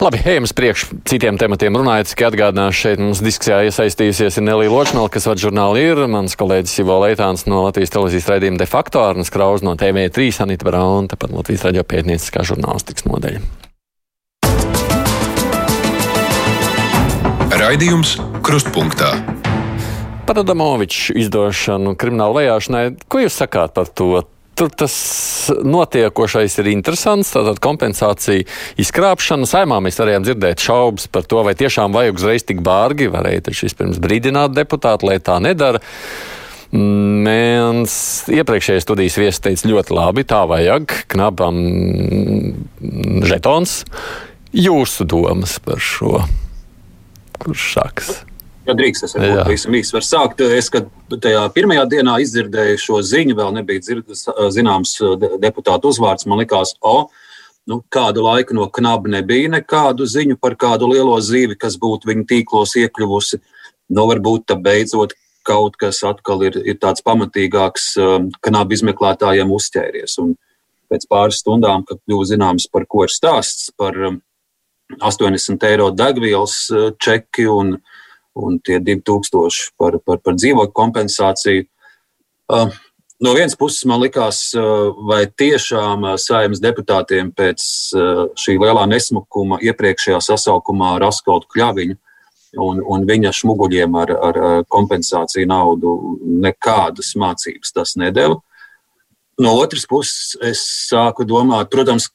[0.00, 2.10] Labi, ejam uz priekšu citiem tematiem runājot.
[2.12, 7.00] Tikai atgādināšu, šeit mums diskusijā iesaistījusies Nelija Ločmēla, kas vada žurnālu ir, mans kolēģis Ivo
[7.00, 11.64] Leitāns no Latvijas televīzijas raidījuma de facto, Arnas Krauz no TV3, Anita Brauna, tāpat Latvijas
[11.70, 13.65] radio pētnieciskā žurnālistikas nodeļa.
[17.56, 19.14] Raidījums Krustpunktā.
[20.28, 24.20] Par Adamoviču izdošanu krimināla vajāšanai, ko jūs sakāt par to?
[24.56, 24.92] Tur tas
[25.64, 27.32] notiekošais ir interesants.
[27.32, 28.44] Tātad kompensācija
[28.80, 29.48] izkrāpšana.
[29.48, 33.08] Saimā mēs varējām dzirdēt šaubas par to, vai tiešām vajag uzreiz tik bārgi.
[33.12, 35.80] Varēja taču vispirms brīdināt deputātu, lai tā nedara.
[36.76, 37.98] Mans
[38.36, 41.60] iepriekšējais studijas viesis teica ļoti labi, tā vajag, knabam
[43.24, 43.84] žetons.
[44.52, 46.18] Jūsu domas par šo?
[47.42, 48.16] Kurš sāks?
[48.66, 50.40] Ja drīkst, es varu īsi sākt.
[50.42, 50.88] Es, kad
[51.22, 54.10] tajā pirmajā dienā izdzirdēju šo ziņu, vēl nebija dzird,
[54.54, 54.96] zināms
[55.42, 56.26] deputātu uzvārds.
[56.26, 57.10] Man likās, o,
[57.70, 62.26] nu, kādu laiku no knaba nebija nekādu ziņu par kādu lielo zīvi, kas būtu viņu
[62.32, 63.38] tīklos iekļuvusi.
[63.94, 65.14] Nu, varbūt tā beidzot
[65.46, 67.92] kaut kas atkal ir, ir tāds pamatīgāks
[68.42, 70.18] knaba izmeklētājiem uzķēries.
[70.24, 70.34] Un
[70.90, 73.94] pēc pāris stundām, kad kļuva zināms, par ko ir stāsts, par
[75.00, 77.76] 80 eiro degvielas uh, čeki un
[78.36, 81.64] un tie 2000 par, par, par dzīvokļu kompensāciju.
[82.52, 82.68] Uh,
[83.24, 87.64] no vienas puses man likās, uh, vai tiešām saimnes deputātiem pēc
[88.36, 91.96] šī lielā nesmukuma iepriekšējā sasaukumā Raskautu kļaviņu
[92.62, 95.96] un, un viņa šmuguļiem ar, ar kompensāciju naudu
[96.44, 98.36] nekādas mācības tas nedēļa.
[99.44, 102.08] No otras puses, es sāku domāt, protams,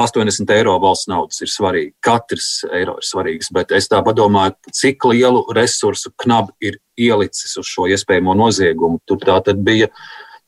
[0.00, 1.92] 80 eiro valsts naudas ir svarīgi.
[2.04, 7.68] Katrs eiro ir svarīgs, bet es tā domāju, cik lielu resursu knab ir ielicis uz
[7.68, 9.00] šo iespējamo noziegumu.
[9.06, 9.90] Tur tā tad bija.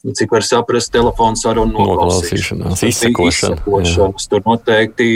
[0.03, 4.25] Cik var saprast, telefons ar un noklausīšanās, izsakošanas.
[4.27, 5.07] Tur noteikti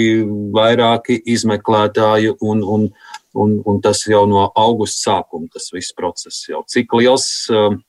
[0.55, 2.87] vairāki izmeklētāji un, un,
[3.35, 6.63] un, un tas jau no augusta sākuma tas viss process jau.
[6.71, 7.81] Cik liels um,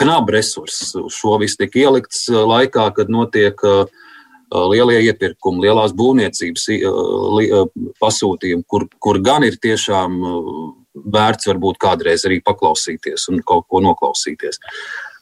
[0.00, 3.84] knab resurss uz šo visu tiek ielikts uh, laikā, kad notiek Uh,
[4.48, 10.18] lielie iepirkumi, lielās būvniecības uh, uh, pasūtījumi, kur, kur gan ir tiešām
[10.98, 14.58] vērts varbūt kādreiz arī paklausīties un kaut ko noklausīties.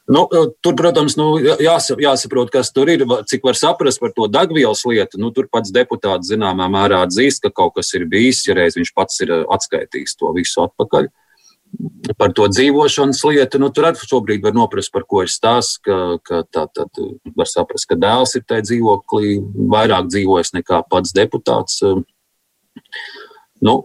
[0.06, 0.22] Nu,
[0.62, 5.18] tur, protams, nu, jāsaprot, kas tur ir, cik var saprast par to degvielas lietu.
[5.18, 8.92] Nu, tur pats deputāts zināmā mērā atzīst, ka kaut kas ir bijis, ja reiz viņš
[8.94, 11.10] pats ir atskaitījis to visu atpakaļ.
[11.10, 11.25] Uh,
[12.18, 13.60] par to dzīvošanas lietu.
[13.62, 15.80] Nu, tur arī šobrīd var noprast, par ko ir stāsts.
[15.84, 17.02] Ka, ka tā tad
[17.36, 19.36] var saprast, ka dēls ir tajā dzīvoklī
[19.72, 21.82] vairāk dzīvojis nekā pats deputāts.
[23.64, 23.76] Nu,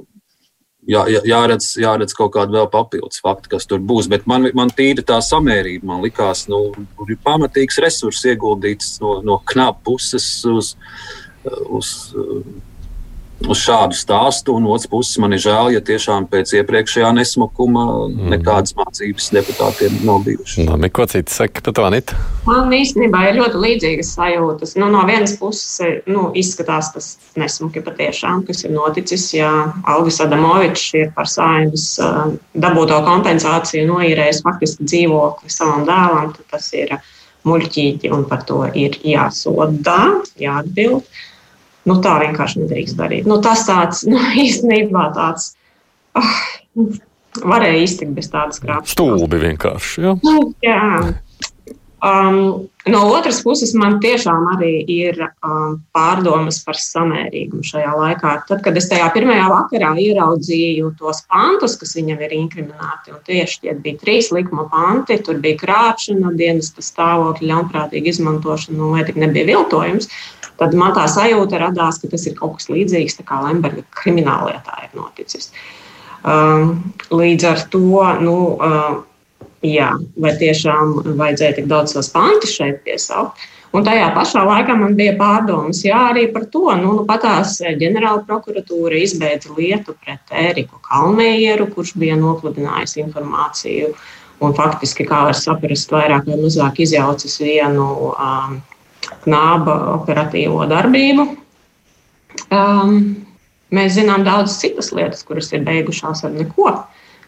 [0.88, 4.10] jā, jā, jāredz, jāredz kaut kāda vēl papildus fakta, kas tur būs.
[4.12, 6.64] Bet man, man tīri tā samērība, man likās, nu,
[6.98, 10.76] tur ir pamatīgs resurss ieguldīts no, no knapa puses uz.
[11.70, 11.96] uz
[13.50, 14.56] uz šādu stāstu.
[14.58, 18.30] Un otrs puses man ir žēl, ja tiešām pēc iepriekšējā nesmukuma mm.
[18.36, 20.66] nekādas mācības deputātiem nav bijušas.
[20.68, 22.18] No, ko cits saka par to Anita?
[22.48, 24.76] Man īstenībā ir ļoti līdzīgas sajūtas.
[24.82, 29.30] Nu, no vienas puses nu, izskatās tas nesmuki patiešām, kas ir noticis.
[29.38, 29.52] Ja
[29.90, 36.72] Alvis Adamovičs ir par saimnes uh, dabūto kompensāciju noīrējis faktiski dzīvokli savam dēlam, tad tas
[36.78, 36.98] ir
[37.48, 39.98] muļķīgi un par to ir jāsoda,
[40.40, 41.08] jāatbild.
[41.90, 43.30] Nu, tā vienkārši nedrīkst darīt.
[43.30, 45.54] Nu, tas tāds nu, īstenībā tāds.
[46.18, 46.38] Oh,
[47.40, 48.96] varēja iztikt bez tādas krāpšanas.
[48.96, 50.08] Stulbi vienkārši.
[50.08, 50.16] Ja?
[50.26, 50.80] Nu, jā.
[52.02, 58.32] Um, no otras puses, man tiešām arī ir um, pārdomas par samērīgumu šajā laikā.
[58.50, 63.62] Tad, kad es tajā pirmajā vakarā ieraudzīju tos pantus, kas viņam ir inkriminēti, un tieši
[63.62, 69.22] tie bija trīs likuma panti, tur bija krāpšana, dienas stāvokļa, ļaunprātīga izmantošana, un vai tik
[69.22, 70.10] nebija viltojums,
[70.62, 74.98] tad man tā sajūta radās, ka tas ir kaut kas līdzīgs kā Lemberga krimināllietā ir
[74.98, 75.50] noticis.
[76.22, 77.88] Um, līdz ar to,
[78.22, 79.00] nu, uh,
[79.66, 79.90] jā,
[80.22, 83.42] vai tiešām vajadzēja tik daudz tos pantus šeit piesaukt.
[83.72, 86.66] Un tajā pašā laikā man bija pārdomas, jā, arī par to.
[86.76, 93.94] Nu, nu patās ģenerāla prokuratūra izbeidza lietu pret Ēriku Kalmējeru, kurš bija nopludinājis informāciju
[94.42, 98.60] un faktiski, kā var saprast, vairāk vai mazāk izjaucis vienu um,
[99.26, 101.28] knāba operatīvo darbību.
[102.52, 102.96] Um,
[103.76, 106.74] mēs zinām daudzas citas lietas, kuras ir beigušās ar neko.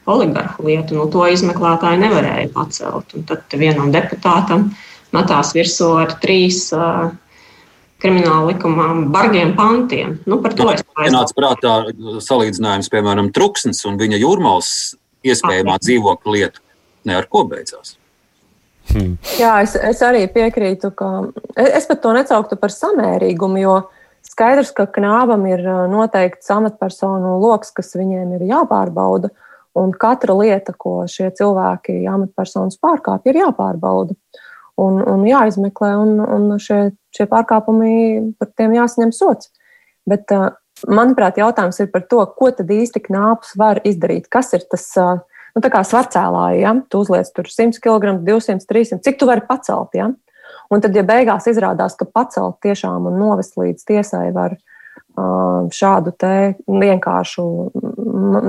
[0.09, 0.97] Oligarhu lietu.
[0.97, 3.13] Nu, to izmeklētāji nevarēja pacelt.
[3.15, 4.73] Un tad vienam deputātam
[5.15, 7.13] metās virsū ar trīs uh,
[8.03, 10.17] krimināla likumā bargiem pantiem.
[10.27, 11.23] Nu, par to es domāju.
[11.37, 11.77] prātā
[12.25, 14.71] salīdzinājums, piemēram, Truksnes un viņa jūrmālas
[15.23, 16.63] iespējamā dzīvokļa lietu.
[17.07, 17.95] Ne ar ko beidzās.
[18.91, 19.15] Hmm.
[19.39, 21.09] Jā, es, es arī piekrītu, ka
[21.55, 23.77] es pat to necauktu par samērīgumu, jo
[24.27, 29.31] skaidrs, ka knābam ir noteikts amatpersonu lokus, kas viņiem ir jāpārbauda.
[29.79, 34.13] Un katra lieta, ko šie cilvēki, amatpersonas pārkāpj, ir jāpārbauda
[34.77, 39.49] un, un jāizmeklē, un, un šie, šie pārkāpumi par tiem jāsaņem sots.
[40.09, 40.29] Bet,
[40.85, 44.29] manuprāt, jautājums ir par to, ko tad īsti knāpus var izdarīt.
[44.29, 44.85] Kas ir tas
[45.53, 49.93] nu, svarcēlāji, ja tu uzliec tur 100 kg, 200, 300, cik tu vari pacelt?
[49.97, 50.11] Ja?
[50.73, 54.57] Un tad, ja beigās izrādās, ka pacelt tiešām un novest līdz tiesai var
[55.73, 56.13] šādu
[56.65, 57.43] vienkāršu,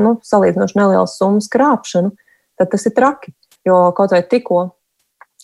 [0.01, 2.15] nu, salīdzinoši nelielu summu krāpšanu,
[2.57, 3.35] tad tas ir traki.
[3.65, 4.63] Jo kaut vai tikko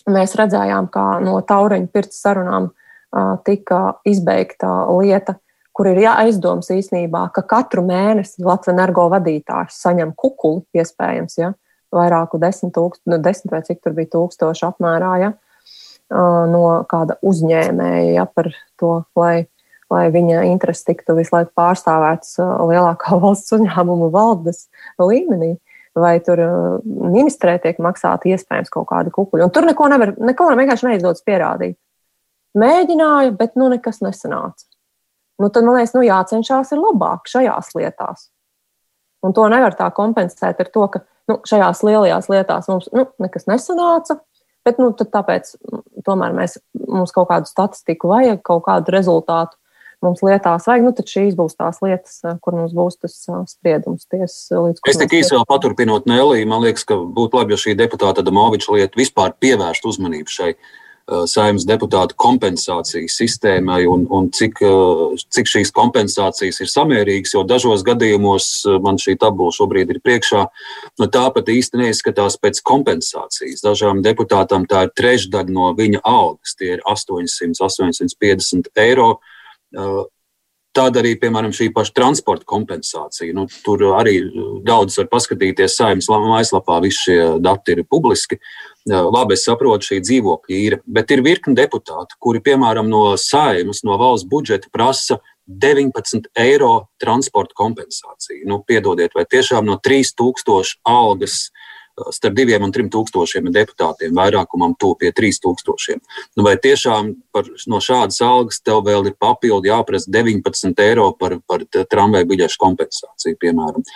[0.08, 2.70] mēs redzējām, kā no taureņa pirts sarunām
[3.44, 5.36] tika izbeigta lieta,
[5.76, 11.52] kur ir aizdoms īstenībā, ka katru mēnesi Latvijas energo vadītājs saņem kukuli, iespējams, ja,
[11.94, 15.32] vairāku desmit, tūkst, nu, desmit vai cik tur bija tūkstoši apmērā, ja,
[16.10, 19.46] no kāda uzņēmēja ja, par to, lai
[19.90, 24.68] lai viņa intereses tiktu visu laiku pārstāvētas lielākā valsts uzņēmumu valdes
[25.02, 25.56] līmenī.
[25.98, 26.38] Vai tur
[26.86, 29.48] ministrē tiek maksāta iespējams kaut kāda kukuļa.
[29.48, 31.74] Un tur neko nevar, neko vienkārši neizdodas pierādīt.
[32.54, 34.68] Mēģināja, bet nu nekas nesanāca.
[35.40, 38.28] Nu, tad man liekas, nu, jācenšas ir labāk šajās lietās.
[39.24, 43.48] Un to nevar tā kompensēt ar to, ka nu, šajās lielajās lietās mums nu, nekas
[43.48, 44.20] nesanāca.
[44.68, 45.54] Bet nu, tāpēc
[46.04, 49.56] tomēr mēs, mums kaut kādu statistiku vajag, kaut kādu rezultātu
[50.04, 53.40] mums lietās vajag, nu, tad šīs būs tās lietas, eh, kur mums būs tas eh,
[53.48, 54.76] spriedums tiesas eh.
[54.88, 58.76] Es tik īsi vēl paturpinot Nelī, man liekas, ka būtu labi, ja šī deputāta Damoviča
[58.76, 60.54] lieta vispār pievērst uzmanību šai
[61.30, 64.60] saimnes deputātu kompensācijas sistēmai un, un cik,
[65.34, 68.50] cik šīs kompensācijas ir samērīgas, jo dažos gadījumos
[68.84, 70.44] man šī tabula šobrīd ir priekšā.
[71.00, 73.64] Nu, tā pat īsti neizskatās pēc kompensācijas.
[73.66, 79.12] Dažām deputātām tā ir trešdaļa no viņa algas, tie ir 800, 850 eiro.
[80.70, 83.34] Tāda arī, piemēram, šī paša transporta kompensācija.
[83.34, 84.20] Nu, tur arī
[84.66, 88.38] daudz var paskatīties saimnes mājaslapā, visi šie dati ir publiski.
[88.86, 93.98] Labi, es saprotu, šī dzīvokļa ir, bet ir virkni deputāti, kuri, piemēram, no saimnes, no
[93.98, 95.18] valsts budžeta prasa
[95.50, 98.46] 19 eiro transporta kompensāciju.
[98.46, 101.48] Nu, piedodiet, vai tiešām no 3000 algas
[102.14, 106.00] starp diviem un trim tūkstošiem deputātiem, vairākumam to pie trīs tūkstošiem.
[106.38, 111.38] Nu, vai tiešām par, no šādas algas tev vēl ir papildi jāprasa 19 eiro par,
[111.48, 113.86] par tramvaju biļešu kompensāciju, piemēram?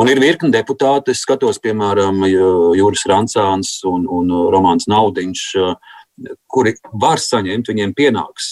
[0.00, 2.24] Un ir virkni deputāti, es skatos, piemēram,
[2.78, 5.48] Jūras Rancāns un, un Romāns Naudiņš
[6.50, 8.46] kuri var saņemt, viņiem pienāks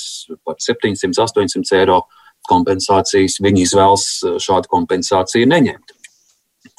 [0.46, 2.02] par 700, 800 eiro
[2.50, 3.38] kompensācijas.
[3.42, 4.06] Viņi izvēlas
[4.42, 5.91] šādu kompensāciju neņemt.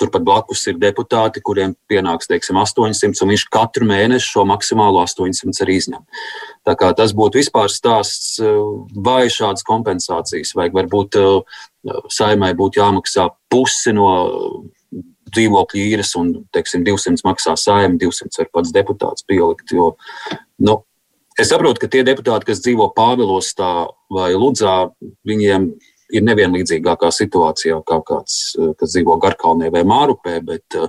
[0.01, 5.63] Turpat blakus ir deputāti, kuriem pienāks teiksim, 800, un viņš katru mēnesi šo maksimālo 800
[5.65, 6.01] arī izņem.
[6.65, 8.39] Tas būtu vispār stāsts,
[9.05, 10.79] vai šādas kompensācijas vajag.
[10.79, 11.19] Varbūt
[12.11, 14.09] saimai būtu jāmaksā pusi no
[15.33, 19.73] dzīvokļu īres, un teiksim, 200 maksā saima, 200 var pats deputāts pielikt.
[19.73, 19.93] Jo,
[20.61, 20.79] nu,
[21.39, 23.71] es saprotu, ka tie deputāti, kas dzīvo Pāvilostā
[24.13, 24.91] vai Ludzā,
[25.25, 25.71] viņiem
[26.13, 30.39] ir nevienlīdzīgākā situācijā kā kāds, eh, kas dzīvo Garkalnē vai Mārupē.
[30.45, 30.87] Bet, eh,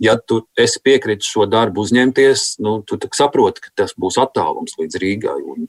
[0.00, 4.98] ja tu esi piekritis šo darbu uzņemties, nu, tu saproti, ka tas būs attālums līdz
[5.02, 5.38] Rīgai.
[5.54, 5.68] Un,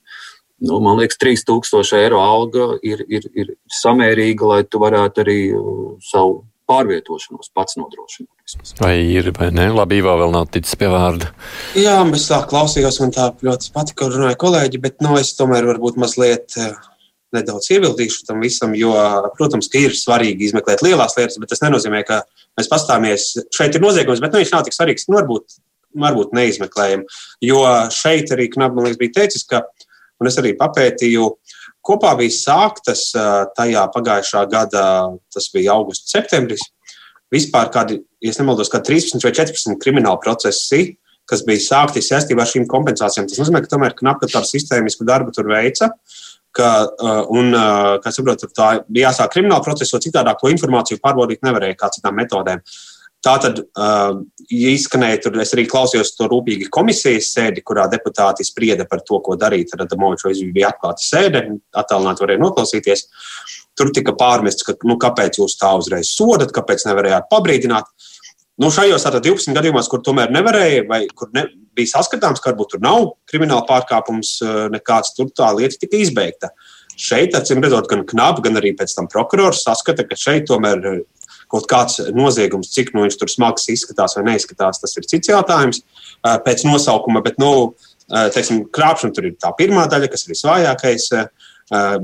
[0.62, 5.96] nu, man liekas, 3000 eiro alga ir, ir, ir samērīga, lai tu varētu arī uh,
[6.02, 8.56] savu pārvietošanos pats nodrošināt.
[8.80, 9.68] Vai ir, vai ne?
[9.70, 11.30] Labi, Ivo vēl nav ticis pie vārda.
[11.78, 15.68] Jā, es tā klausījos, man tā ļoti patika, ko runāja kolēģi, bet nu, es tomēr
[15.70, 16.74] varbūt mazliet uh,
[17.34, 18.94] nedaudz iebildīšu tam visam, jo,
[19.38, 22.22] protams, ka ir svarīgi izmeklēt lielās lietas, bet tas nenozīmē, ka
[22.60, 23.32] mēs pastāmies.
[23.56, 25.08] Šeit ir noziegums, bet nu, viņš nav tik svarīgs.
[25.10, 25.58] Nu, varbūt,
[26.06, 27.06] varbūt neizmeklējam.
[27.44, 27.64] Jo
[27.94, 29.64] šeit arī Knabs, man liekas, bija teicis, ka,
[30.22, 31.30] un es arī papētīju,
[31.86, 33.08] kopā bija sāktas
[33.58, 34.86] tajā pagājušā gada,
[35.34, 36.64] tas bija augusts, septembris.
[37.34, 40.96] Vispār kādi, ja nemaldos, kā 13 vai 14 krimināla procesi,
[41.26, 43.26] kas bija sākti saistībā ar šīm kompensācijām.
[43.26, 45.90] Tas nozīmē, ka tomēr Knabs tādu sistēmisku darbu tur veica.
[45.90, 50.52] Uh, ka, uh, un, uh, kā saprotu, tā bija jāsāk krimināla procesa, jo citādi to
[50.54, 52.64] informāciju pārbaudīt nevarēja kā citām metodēm.
[53.26, 54.20] Tā tad uh,
[54.54, 59.18] ja izskanēja, tur es arī klausījos to rūpīgi komisijas sēdi, kurā deputāti sprieda par to,
[59.26, 59.72] ko darīt.
[59.72, 61.42] Tad Adamovičs bija atklāta sēde,
[61.74, 63.08] attālināti varēja noklausīties.
[63.76, 67.90] Tur tika pārmests, ka nu, kāpēc jūs tā uzreiz sodat, kāpēc nevarējāt pabrīdināt.
[68.62, 71.44] Nu, šajos 12 gadījumos, kur tomēr nevarēja, vai kur ne,
[71.76, 76.54] bija saskatāms, ka varbūt tur nav krimināla pārkāpums, eh, nekāds tur tā lieta tika izbeigta.
[76.96, 81.02] Šeit, acīm redzot, gan knapi, gan arī pēc tam prokurors saskata, ka šeit tomēr eh,
[81.52, 85.84] kaut kāds noziegums, cik nu viņš tur smags izskatās vai neizskatās, tas ir cits jautājums
[85.84, 87.24] eh, pēc nosaukuma.
[87.26, 87.76] Bet, nu,
[88.08, 91.10] teiksim, krāpšana tur ir tā pirmā daļa, kas ir visvājākais.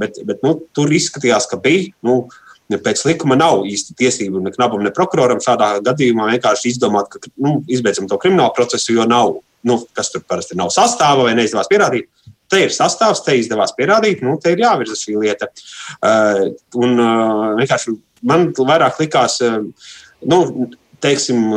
[0.01, 1.91] Bet, bet nu, tur izskatījās, ka bija.
[2.01, 2.23] Nu,
[2.79, 7.59] pēc likuma nav īsti tiesību ne knabam, ne prokuroram šādā gadījumā vienkārši izdomāt, ka nu,
[7.71, 9.35] izbeidzam to kriminālu procesu, jo nav,
[9.67, 12.09] nu, kas tur parasti nav sastāva vai neizdevās pierādīt.
[12.51, 15.47] Te ir sastāvs, te izdevās pierādīt, nu, te ir jāvirza šī lieta.
[15.99, 16.49] Uh,
[16.79, 17.95] un uh, vienkārši
[18.27, 19.61] man vairāk likās, uh,
[20.27, 20.41] nu,
[21.01, 21.47] teiksim,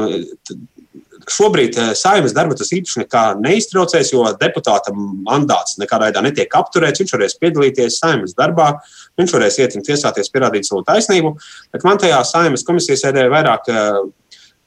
[1.30, 3.06] Šobrīd saimnes darba tas īpaši
[3.40, 7.00] neiztraucēs, jo deputāta mandāts nekādā veidā netiek apturēts.
[7.00, 8.74] Viņš varēs piedalīties saimnes darbā,
[9.20, 11.34] viņš varēs iet un tiesāties, pierādīt savu taisnību.
[11.74, 13.98] Bet man tajā saimnes komisijas sēdē vairāk, eh,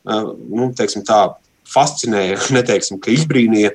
[0.08, 1.22] eh, nu, teiksim, tā
[1.68, 3.74] fascinēja, neteiksim, ka izbrīnīja.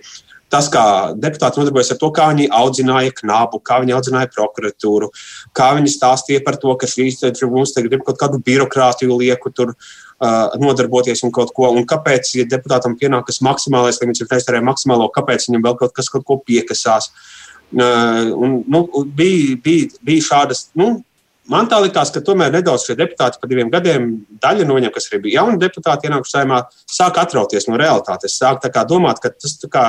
[0.52, 0.84] Tas, kā
[1.16, 5.08] deputāti nodarbojas ar to, kā viņi audzināja knabu, kā viņi audzināja prokuratūru,
[5.56, 9.72] kā viņi stāstīja par to, ka šīs mums te grib kaut kādu birokrātiju lieku tur
[9.72, 11.70] uh, nodarboties un kaut ko.
[11.72, 16.12] Un kāpēc, ja deputātam pienākas maksimālais limits, ja reizē maksimālo, kāpēc viņam vēl kaut kas
[16.12, 17.08] kaut ko piekasās?
[17.72, 18.82] Un, nu,
[19.16, 20.68] bija, bija, bija šādas.
[20.78, 20.98] Nu,
[21.50, 24.04] Man tā likās, ka tomēr nedaudz šie deputāti pa diviem gadiem,
[24.40, 28.36] daļa no viņiem, kas arī bija jauni deputāti, ienākuši saimā, sāk atrauties no realitātes.
[28.38, 29.88] Sāk domāt, ka tas kā,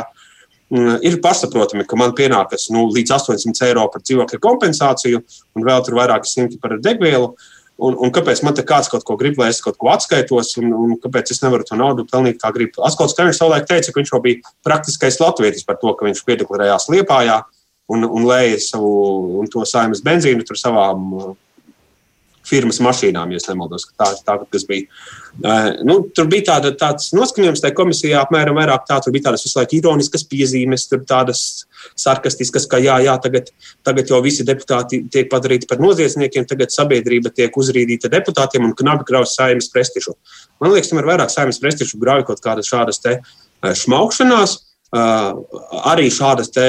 [0.73, 5.21] mm, ir pašsaprotami, ka man pienākas nu, līdz 800 eiro par dzīvokļa kompensāciju
[5.53, 7.29] un vēl tur vairāki simti par degvielu.
[7.29, 10.51] Uh, Un, un kāpēc man te kāds kaut ko grib, lai es kaut ko atskaitos,
[10.61, 12.83] un, un kāpēc es nevaru to naudu pelnīt kā gribu?
[12.85, 16.85] Askots Kaņš savulaik teica, ka viņš jau bija praktiskais latvietis par to, ka viņš piedeklarējās
[16.93, 17.39] Liepājā
[17.91, 18.91] un, un lēja savu
[19.41, 21.33] un to saimnes benzīnu tur savām
[22.43, 23.85] firmas mašīnām, ja nemaldos.
[23.99, 24.87] Tā, tā tas bija.
[25.39, 29.45] Uh, nu, tur bija tāda, tāds noskaņojums tajā komisijā, apmēram vairāk tā, tur bija tādas
[29.47, 31.43] visu laiku ironiskas piezīmes, tur tādas
[31.99, 33.49] sarkastiskas, ka jā, jā tagad,
[33.87, 39.07] tagad jau visi deputāti tiek padarīti par noziedzniekiem, tagad sabiedrība tiek uzrīdīta deputātiem un knapi
[39.07, 40.17] grauž saimnes prestižu.
[40.59, 43.21] Man liekas, tomēr vairāk saimnes prestižu grauj kaut kādas šādas te
[43.63, 44.59] šmaukšanās.
[44.59, 46.67] Uh, arī šādas te,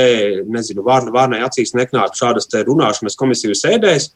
[0.49, 4.11] nezinu, vārnai acīs neknāp šādas te runāšanas komisiju sēdēs.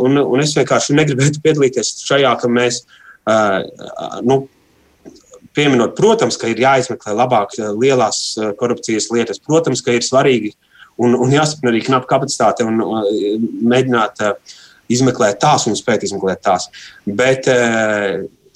[0.00, 2.84] Un, un es vienkārši negribētu piedalīties šajā, ka mēs,
[4.22, 4.44] nu,
[5.56, 10.54] pieminot, protams, ka ir jāizmeklē labāk lielās korupcijas lietas, protams, ka ir svarīgi
[11.02, 12.78] un, un jāsaprot arī knapa kapacitāte un
[13.72, 14.22] mēģināt
[14.90, 16.68] izmeklēt tās un spēt izmeklēt tās.
[17.06, 17.50] Bet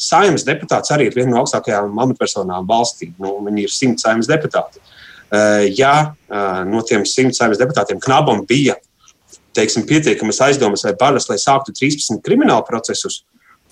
[0.08, 3.12] saimnes deputāts arī ir viena no augstākajām amatpersonām valstī.
[3.18, 4.82] Nu, viņi ir simts saimnes deputāti.
[5.74, 6.14] Ja
[6.68, 8.76] no tiem simts saimnes deputātiem knabam bija
[9.54, 13.22] teiksim, pietiekamas aizdomas vai bažas, lai sāktu 13 kriminālu procesus,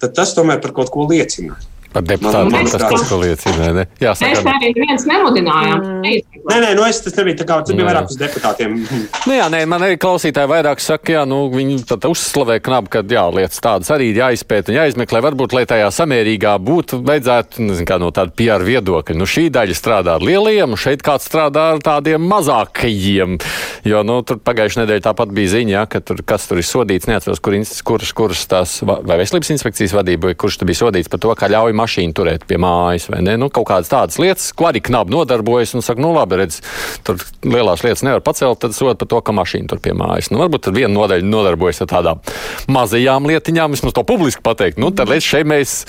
[0.00, 1.58] tad tas tomēr par kaut ko liecina.
[1.92, 3.70] Par deputātiem tas kaut ko liecina.
[3.76, 3.86] Ne?
[4.00, 5.82] Jā, mēs arī neviens nemudinājām.
[6.02, 6.32] Mm.
[6.42, 8.78] Nē, nē, nu es tas nebija tā kā, tas bija vairāk uz deputātiem.
[9.28, 13.02] Nu jā, nē, man arī klausītāji vairāk saka, jā, nu viņi tad uzslavē knabu, ka
[13.06, 15.20] jā, lietas tādas arī jāizpēta un jāizmeklē.
[15.22, 19.16] Varbūt, lai tajā samērīgā būtu, vajadzētu, nezinu, kā no tāda PR viedokļa.
[19.18, 23.38] Nu šī daļa strādā ar lieliem, šeit kāds strādā ar tādiem mazākajiem.
[23.86, 27.08] Jo, nu, tur pagājušajā nedēļā tāpat bija ziņa, ja, ka tur kas tur ir sodīts,
[27.10, 31.22] neatceros, kur, kuras, kuras tās, vai veselības inspekcijas vadība, vai kurš tur bija sodīts par
[31.22, 33.36] to, ka ļauj mašīnu turēt pie mājas, vai ne?
[33.40, 36.60] Nu, kaut kādas tādas lietas, ko arī knapi nodarbojas un saka, nu labi, redz,
[37.06, 40.32] tur lielās lietas nevar pacelt, tad sod par to, ka mašīna tur pie mājas.
[40.32, 42.22] Nu, varbūt tad viena nodaļa nodarbojas ar tādām
[42.72, 44.80] mazajām lietiņām, vismaz to publiski pateikt.
[44.82, 45.82] Nu, tad līdz šeit mēs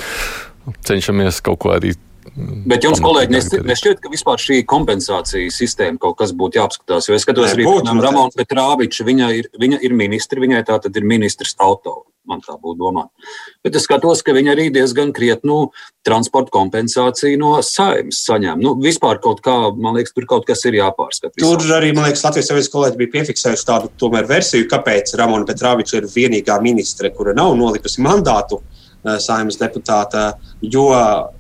[0.87, 1.93] cenšamies kaut ko arī
[2.33, 7.09] Bet jums, kolēģi, nešķiet, ka vispār šī kompensācijas sistēma kaut kas būtu jāapskatās.
[7.09, 10.97] Jo es skatos Nē, arī Ramonu Petrāviču, viņa ir, viņa ir ministri, viņai tā tad
[10.97, 12.03] ir ministrs auto.
[12.23, 13.11] Man tā būtu domāta.
[13.67, 15.73] Bet es skatos, ka viņa arī diezgan krietnu
[16.07, 18.61] transporta kompensāciju no saimnes saņem.
[18.63, 21.35] Nu, vispār kaut kā, man liekas, tur kaut kas ir jāpārskata.
[21.35, 21.81] Tur visā.
[21.81, 26.07] arī, man liekas, Latvijas Savienības kolēģi bija piefiksējuši tādu tomēr versiju, kāpēc Ramona Petrāviča ir
[26.15, 28.82] vienīgā ministre, kura nav nolikusi mandātu Eh,
[29.19, 30.87] saimnes deputāta, jo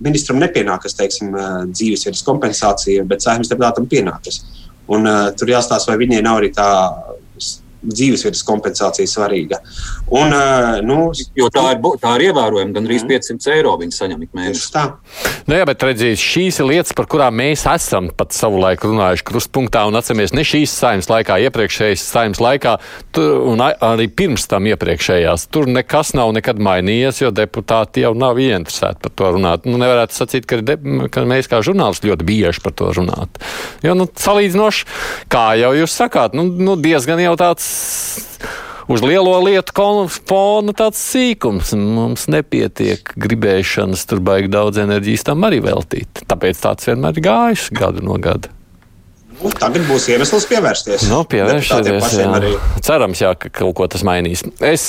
[0.03, 4.41] ministram nepienākas teiksim, eh, dzīvesvietas kompensācija, bet saimnes deputātam pienākas.
[4.91, 6.65] Un, uh, tur jāstāsta, vai viņai nav arī tā
[7.83, 9.59] dzīvesvietas kompensācija svarīga.
[10.13, 10.99] Un, uh, nu,
[11.37, 14.71] jo tā ir, tā ir ievērojama, gan arī 500 eiro viņi saņem ik mēnesi.
[15.47, 19.83] Nu, jā, bet redziet, šīs ir lietas, par kurām mēs esam pat savulaik runājuši krustpunktā
[19.89, 22.77] un atceramies ne šīs saimnes laikā, iepriekšējās saimnes laikā
[23.15, 25.47] tur, un arī pirms tam iepriekšējās.
[25.53, 29.67] Tur nekas nav nekad mainījies, jo deputāti jau nav ieinteresēti par to runāt.
[29.69, 30.77] Nu, nevarētu sacīt, ka, de,
[31.13, 33.41] ka mēs kā žurnālisti ļoti bieži par to runāt.
[33.85, 34.87] Jo, nu, salīdzinoši,
[35.33, 37.67] kā jau jūs sakāt, nu, nu diezgan jau tāds
[38.87, 41.75] uz lielo lietu fona tāds sīkums.
[41.77, 46.25] Mums nepietiek gribēšanas, tur baigi daudz enerģijas tam arī veltīt.
[46.27, 48.51] Tāpēc tāds vienmēr ir gājis gadu no gada.
[49.43, 51.03] Nu, tagad būs iemesls pievērsties.
[51.11, 52.53] Nu, pievērsties arī.
[52.85, 54.45] Cerams, jā, ka kaut ko tas mainīs.
[54.63, 54.85] Es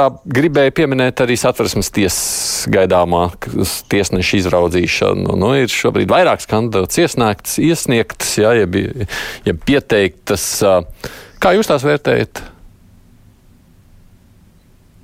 [0.00, 3.26] a, gribēju pieminēt arī satversmes tiesas gaidāmā
[3.92, 5.36] tiesneša izraudzīšanu.
[5.36, 8.78] Nu, ir šobrīd vairākas kandidātas iesniegtas, iesniegtas jā, jeb,
[9.48, 10.46] jeb pieteiktas.
[10.64, 10.78] A,
[11.42, 12.42] Kā jūs tās vērtējat?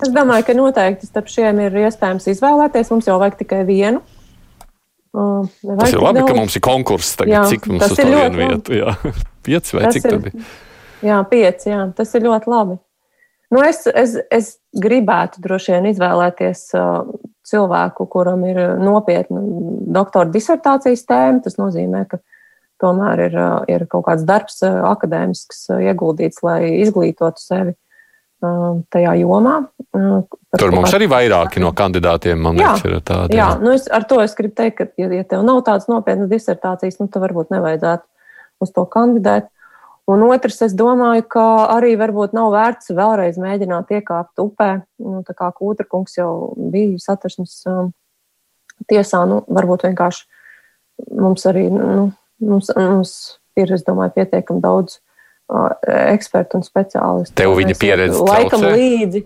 [0.03, 2.91] Es domāju, ka noteikti starp šiem ir iespējams izvēlēties.
[2.91, 4.01] Mums jau vajag tikai vienu.
[5.15, 6.27] Uh, tas ir labi, daudz.
[6.27, 7.31] ka mums ir konkurss tagad.
[7.31, 8.75] Jā, cik mums uz to vienu vietu?
[8.75, 8.95] Jā,
[9.47, 10.49] pieci vai tas cik ir, tad ir?
[11.07, 11.69] Jā, pieci.
[11.71, 12.75] Jā, tas ir ļoti labi.
[13.55, 17.07] Nu, es, es, es gribētu droši vien izvēlēties uh,
[17.47, 19.39] cilvēku, kuram ir nopietna
[19.95, 21.39] doktora disertācijas tēma.
[21.45, 22.19] Tas nozīmē, ka
[22.81, 23.39] tomēr ir,
[23.71, 27.75] ir kaut kāds darbs akadēmisks ieguldīts, lai izglītotu sevi
[28.91, 29.55] tajā jomā.
[30.59, 33.37] Tur mums arī vairāki no kandidātiem, man liekas, ir tādi.
[33.37, 33.63] Jā, jā.
[33.63, 36.99] Nu es, ar to es gribu teikt, ka, ja, ja tev nav tādas nopietnas disertācijas,
[37.01, 39.49] nu, tad varbūt nevajadzētu uz to kandidēt.
[40.11, 44.69] Un otrs, es domāju, ka arī varbūt nav vērts vēlreiz mēģināt iekāpt upē.
[45.01, 47.89] Nu, tā kā Kūtra kungs jau bija satversmes um,
[48.91, 50.27] tiesā, nu, varbūt vienkārši
[51.17, 52.11] mums arī nu,
[52.43, 53.13] Mums, mums
[53.59, 55.71] ir, es domāju, pietiekami daudz uh,
[56.11, 57.35] ekspertu un speciālistu.
[57.39, 58.75] Tev viņa pieredze laikam traucē?
[58.75, 59.23] līdzi.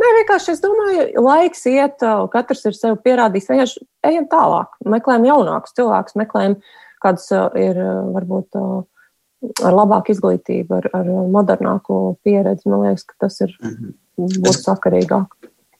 [0.00, 3.50] Nē, vienkārši es domāju, laiks iet, katrs ir sev pierādījis.
[3.52, 6.54] Vienkārši ejam tālāk, meklējam jaunākus cilvēkus, meklējam,
[7.04, 7.26] kāds
[7.60, 7.80] ir
[8.14, 12.68] varbūt ar labāku izglītību, ar, ar modernāku pieredzi.
[12.72, 13.92] Man liekas, ka tas ir mhm.
[14.16, 15.36] būtu sakarīgāk.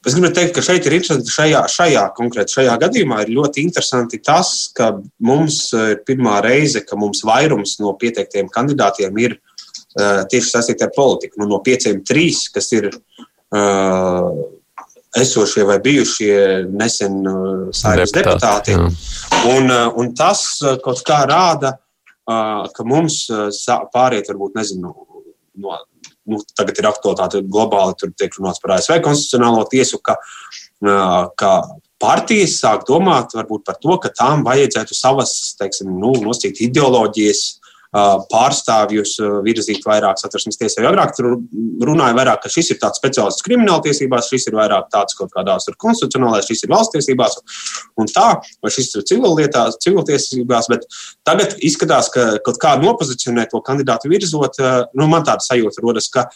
[0.06, 4.22] Es gribu teikt, ka šeit ir interesanti, šajā, šajā konkrēti šajā gadījumā ir ļoti interesanti
[4.24, 4.94] tas, ka
[5.28, 10.94] mums ir pirmā reize, ka mums vairums no pieteiktiem kandidātiem ir uh, tieši saistīti ar
[10.96, 11.42] politiku.
[11.42, 14.30] Nu, no pieciem trīs, kas ir uh,
[15.20, 16.40] esošie vai bijušie
[16.70, 17.20] nesen
[17.76, 18.80] saimnes deputāti.
[19.52, 20.46] Un, uh, un tas
[20.80, 21.76] kaut kā rāda,
[22.70, 23.24] ka mums
[23.92, 24.92] pāriet varbūt nezinu,
[25.60, 25.78] no
[26.30, 30.16] nu, tagad ir aktualitāte globāli, tur tiek runāts par ASV konstitucionālo tiesu, ka,
[31.40, 31.52] ka
[32.00, 37.59] partijas sāk domāt par to, ka tām vajadzētu savas, teiksim, nu, nosīt ideoloģijas
[37.90, 40.84] pārstāvjus virzīt vairāk satversmes tiesā.
[40.86, 41.32] Agrāk tur
[41.86, 45.66] runāja vairāk, ka šis ir tāds speciālists krimināla tiesībās, šis ir vairāk tāds kaut kādās
[45.74, 47.40] konstitucionālās, šis ir valsts tiesībās
[47.98, 48.28] un tā,
[48.62, 50.86] vai šis ir civillietās, civiltiesībās, bet
[51.26, 54.62] tagad izskatās, ka kaut kā nopozicionē to kandidātu virzot,
[54.94, 56.28] nu, man tāda sajūta rodas, ka,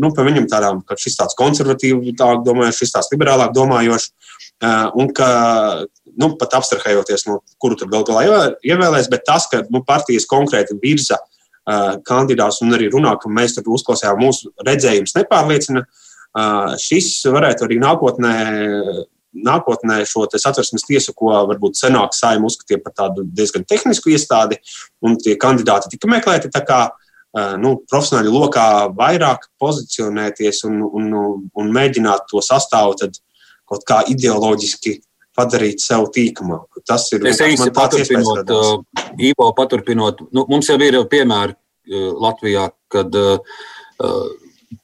[0.00, 4.10] nu, pa viņam tādām, ka šis tāds konservatīvāk domājošs, šis tāds liberālāk domājošs,
[5.00, 5.30] un ka
[6.20, 8.24] nu, pat abstrahējoties no kuru tur gal galā
[8.66, 11.30] ievēlēs, bet tas, ka nu, partijas konkrēti virza uh,
[12.06, 15.84] kandidātus un arī runā, ka mēs tur uzklausījām, mūsu redzējums nepārliecina,
[16.80, 18.36] šis varētu arī nākotnē.
[19.30, 24.56] Nākotnē šo satversmes tiesu, ko varbūt senāk saimē uzskatīja par tādu diezgan tehnisku iestādi,
[25.06, 26.80] un tie kandidāti tika meklēti tā kā
[27.62, 28.64] nu, profesionāļu lokā
[28.96, 31.12] vairāk pozicionēties un, un,
[31.54, 32.96] un mēģināt to sastāvu
[33.70, 34.96] kaut kā ideoloģiski
[35.36, 36.82] padarīt sev tīkamāku.
[36.86, 42.66] Tas ir es īsti paturpinot, uh, Ivo, paturpinot, nu, mums jau ir piemēri uh, Latvijā,
[42.90, 43.38] kad uh,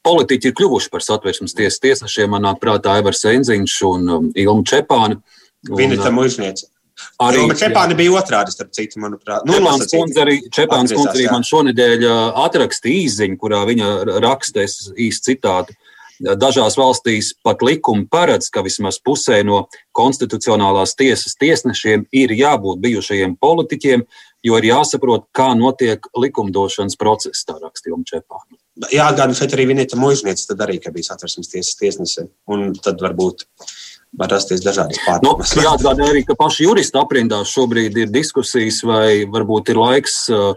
[0.07, 2.31] politiķi ir kļuvuši par satversmes tiesas tiesnešiem.
[2.31, 5.19] Man nāk prātā Evers Enziņš un um, Ilma Čepāna.
[5.67, 6.69] Viņa tam mužniece.
[7.21, 9.45] Arī Ilma Čepāna bija otrādi, starp citu, manuprāt.
[9.47, 12.07] Nu, Čepāns kundze arī, Čepāns kundze arī man šonedēļ
[12.45, 13.91] atrakstīja īziņu, kurā viņa
[14.25, 15.77] raksta, es īsti citātu.
[16.17, 19.67] Dažās valstīs pat likumi paredz, ka vismaz pusē no
[19.97, 24.05] konstitucionālās tiesas tiesnešiem ir jābūt bijušajiem politiķiem,
[24.47, 28.57] jo ir jāsaprot, kā notiek likumdošanas process, tā rakstīja Čepāna.
[28.93, 33.45] Jāatgādina šeit arī Vineta Mužniece, tad arī, ka bija satversmes tiesas tiesnese, un tad varbūt
[34.15, 35.53] var rasties dažādas pārdomas.
[35.55, 40.53] Nu, jāatgādina arī, ka paši juristi aprindās šobrīd ir diskusijas, vai varbūt ir laiks uh,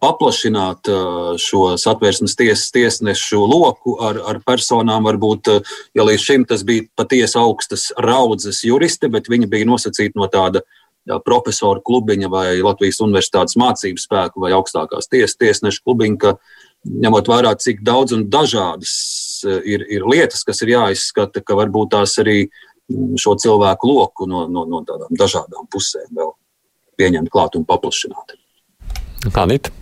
[0.00, 5.06] paplašināt uh, šo satversmes tiesas tiesnešu loku ar, ar personām.
[5.08, 10.18] Varbūt, uh, ja līdz šim tas bija patiesi augstas raudzes juristi, bet viņi bija nosacīti
[10.18, 10.64] no tāda
[11.24, 16.34] profesoru klubiņa vai Latvijas universitātes mācību spēku vai augstākās tiesas tiesnešu klubiņa, ka
[16.84, 18.92] ņemot vērā, cik daudz un dažādas
[19.46, 22.67] ir, ir lietas, kas ir jāizskata, ka varbūt tās arī mm,
[23.20, 26.32] šo cilvēku loku no, no, no tādām dažādām pusēm vēl
[26.98, 28.36] pieņemt klāt un paplašināt.
[29.38, 29.74] Anita?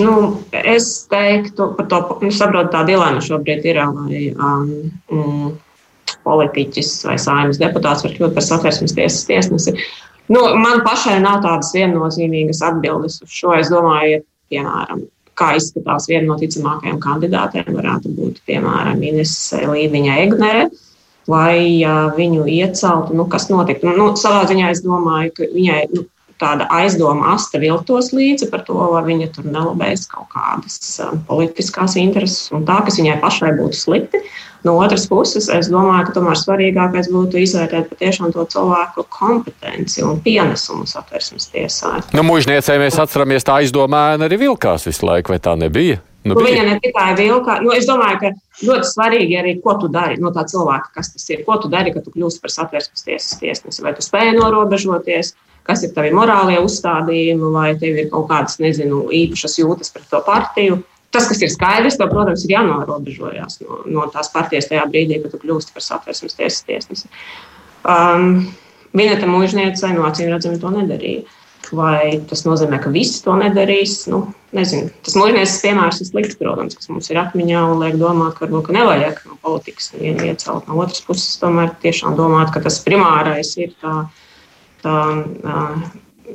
[0.00, 4.70] Nu, es teiktu, par to nu, saprotu, tā dilēma šobrīd ir, vai um,
[5.12, 5.50] um,
[6.24, 9.74] politiķis vai saimnes deputāts var kļūt par satversmes tiesas tiesnesi.
[10.30, 13.56] Nu, man pašai nav tādas viennozīmīgas atbildes uz šo.
[13.58, 14.22] Es domāju, ja,
[14.52, 15.02] piemēram,
[15.40, 20.68] kā izskatās viena no ticamākajām kandidātēm, varētu būt, piemēram, Ines Līviņa Egnere.
[21.30, 21.84] Lai
[22.16, 23.92] viņu ieceltu, nu, kas notiktu?
[23.94, 26.06] Nu, savā ziņā es domāju, ka viņai nu,
[26.40, 30.96] tāda aizdoma asta viltos līdzi par to, vai viņa tur nelabēs kaut kādas
[31.28, 34.22] politiskās intereses un tā, kas viņai pašai būtu slikti.
[34.64, 40.20] No otras puses, es domāju, ka tomēr svarīgākais būtu izvērtēt patiešām to cilvēku kompetenci un
[40.20, 41.96] pienesumu satversmes tiesā.
[42.12, 46.02] Nu, Mūžniecei mēs atceramies, tā aizdomēna arī vilkās visu laiku, vai tā nebija?
[46.20, 48.30] Nu, nu, viņa ne tikai vilka, nu, es domāju, ka
[48.66, 51.46] ļoti svarīgi arī, ko tu dari no tā cilvēka, kas tas ir.
[51.46, 53.80] Ko tu dari, kad tu kļūsi par satversmes tiesas tiesnesi?
[53.84, 55.32] Vai tu spēj norobežoties,
[55.64, 60.20] kas ir tavi morālie uzstādījumi, vai tev ir kaut kādas, nezinu, īpašas jūtas pret to
[60.26, 60.82] partiju.
[61.10, 65.32] Tas, kas ir skaidrs, tev, protams, ir jānorobežojas no, no tās partijas tajā brīdī, kad
[65.32, 67.08] tu kļūsti par satversmes tiesas tiesnesi.
[67.80, 68.50] Um,
[68.90, 71.22] Viena tam mūžniecei, no acīm redzami, to nedarīja.
[71.76, 74.02] Vai tas nozīmē, ka visi to nedarīs?
[74.10, 74.24] Nu,
[74.56, 74.90] nezinu.
[75.06, 78.66] Tas mūžnieces piemērs ir slikts, protams, kas mums ir atmiņā un liek domāt, ka varbūt
[78.66, 80.66] ka nevajag no politikas vienu iecelt.
[80.66, 83.94] No otras puses, tomēr tiešām domāt, ka tas primārais ir tā,
[84.82, 85.86] tā uh,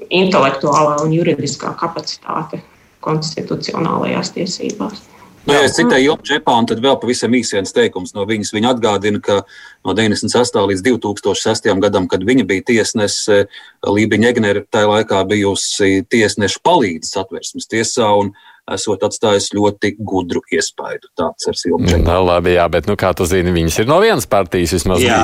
[0.10, 2.62] intelektuālā un juridiskā kapacitāte
[3.06, 5.04] konstitucionālajās tiesībās.
[5.46, 8.50] Nu, ja es citēju Jopu Čepānu, tad vēl pavisam īsi viens teikums no viņas.
[8.56, 9.44] Viņa atgādina, ka
[9.86, 10.64] no 98.
[10.72, 11.70] līdz 2006.
[11.84, 13.46] gadam, kad viņa bija tiesnese,
[13.86, 18.34] Lībiņa Egnere tajā laikā bijusi tiesneša palīdz satversmes tiesā un
[18.74, 21.12] esot atstājis ļoti gudru iespaidu.
[21.14, 22.10] Tāds ir Silvija Čepāna.
[22.10, 25.06] Nu, labi, jā, bet, nu, kā tu zini, viņas ir no vienas partijas vismaz.
[25.06, 25.22] Jā.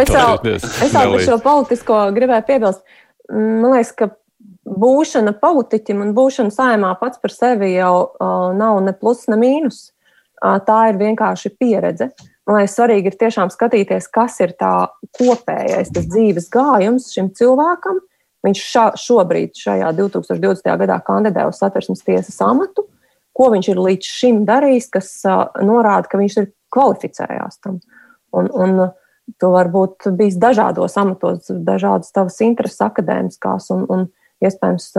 [0.00, 2.84] es vēl, es vēl par šo politisko gribēju piebilst.
[3.28, 4.08] Man liekas, ka
[4.64, 9.90] būšana politiķim un būšana saimā pats par sevi jau uh, nav ne plus, ne mīnus.
[10.40, 12.10] Uh, tā ir vienkārši pieredze.
[12.44, 14.72] Man liekas, svarīgi ir tiešām skatīties, kas ir tā
[15.16, 18.02] kopējais dzīves gājums šim cilvēkam.
[18.44, 20.68] Viņš šā, šobrīd, šajā 2020.
[20.82, 22.84] gadā, kandidē uz satversmes tiesas amatu.
[23.34, 27.80] Ko viņš ir līdz šim darījis, kas uh, norāda, ka viņš ir kvalificējās tam.
[28.34, 28.84] Un, un,
[29.40, 33.70] tu varbūt bijis dažādos amatos, dažādas tavas intereses akadēmiskās.
[33.74, 34.04] Un, un,
[34.42, 34.90] Iespējams,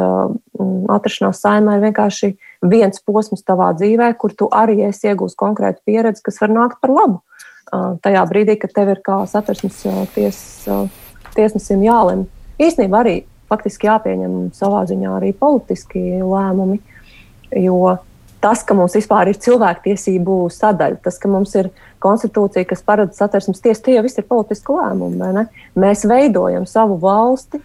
[0.96, 2.32] atrašanās saimē ir vienkārši
[2.66, 6.94] viens posms tavā dzīvē, kur tu arī esi iegūst konkrētu pieredzi, kas var nākt par
[6.96, 7.22] labu.
[8.06, 9.84] Tajā brīdī, kad tev ir kā satversmes
[10.16, 10.40] ties,
[11.36, 12.26] tiesnesim jālem,
[12.62, 13.16] īstenībā arī
[13.52, 16.80] faktiski jāpieņem savā ziņā arī politiski lēmumi.
[17.62, 17.98] Jo
[18.42, 21.72] tas, ka mums vispār ir cilvēktiesību sadaļa, tas, ka mums ir
[22.04, 25.46] konstitūcija, kas paredz satversmes tiesu, tie jau viss ir politiski lēmumi.
[25.82, 27.62] Mēs veidojam savu valsti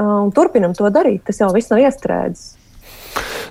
[0.00, 1.24] un turpinam to darīt.
[1.26, 2.54] Tas jau viss nav iestrēdzis.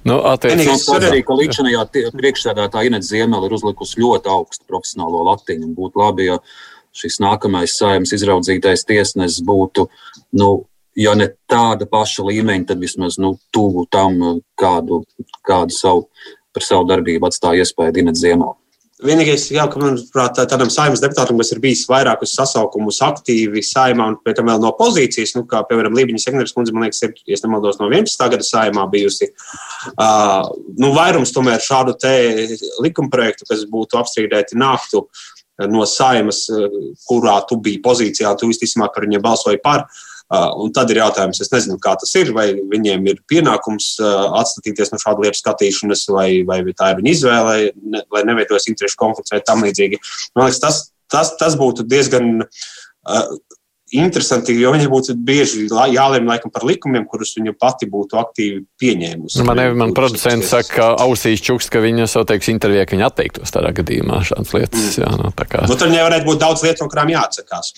[0.06, 5.72] Nu, Vienīgais ir arī, ka līdzinājā priekšsēdētāja Inês Ziemela ir uzlikusi ļoti augstu profesionālo latiņu.
[5.74, 6.38] Būtu labi, ja
[6.96, 9.88] šis nākamais saimnes izraudzītais tiesnesis būtu,
[10.38, 10.50] nu,
[10.96, 15.02] ja ne tāda paša līmeņa, tad vismaz nu, tuvu tam, kādu,
[15.48, 16.06] kādu savu,
[16.54, 18.54] par savu darbību atstāja iespēju Inês Ziemela.
[19.04, 24.16] Vienīgais, jā, ka, manuprāt, tādam saimnes deputātam, kas ir bijis vairākus sasaukumus aktīvi saimā un
[24.24, 27.36] pēc tam vēl no pozīcijas, nu, kā piemēram Lībiņas Egneres kundze, man liekas, ir, ja
[27.44, 28.24] nemaldos, no 11.
[28.32, 29.28] gada saimā bijusi.
[29.98, 30.48] Uh,
[30.80, 32.16] nu, vairums tomēr šādu te
[32.86, 35.04] likumprojektu, kas būtu apstrīdēti, nāktu
[35.72, 36.46] no saimas,
[37.08, 39.90] kurā tu biji pozīcijā, tu visticamāk par viņiem balsoji par.
[39.90, 44.90] Uh, Un tad ir jautājums, es nezinu, kā tas ir, vai viņiem ir pienākums atstatīties
[44.90, 47.58] no šāda lietu skatīšanas, vai, vai tā ir viņa izvēle,
[47.94, 50.02] ne, lai neveidojas interešu konflikts vai tam līdzīgi.
[50.34, 50.82] Man liekas, tas,
[51.14, 52.42] tas, tas būtu diezgan
[53.94, 59.40] interesanti, jo viņai būtu bieži jālemj laikam par likumiem, kurus viņa pati būtu aktīvi pieņēmusi.
[59.40, 63.12] Nu, man jau man producents saka, ka ausīs čuks, ka viņa sateiks intervijā, ka viņa
[63.12, 64.88] atteiktos tādā gadījumā šādas lietas.
[64.90, 65.04] Mm.
[65.04, 65.68] Jā, no, tā kā.
[65.70, 67.76] Nu, tur viņai varētu būt daudz lietu, no kurām jāatsakās.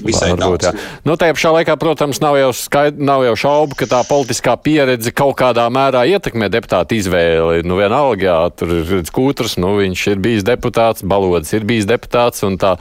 [0.00, 0.66] Visai Varbūt, daudz.
[0.68, 1.00] Jā.
[1.08, 5.12] Nu, tajā pašā laikā, protams, nav jau, skaid, nav jau šaubu, ka tā politiskā pieredze
[5.16, 7.64] kaut kādā mērā ietekmē deputātu izvēli.
[7.68, 12.44] Nu, vienalga, jā, tur ir skūtrs, nu, viņš ir bijis deputāts, balodis ir bijis deputāts,
[12.46, 12.76] un tā,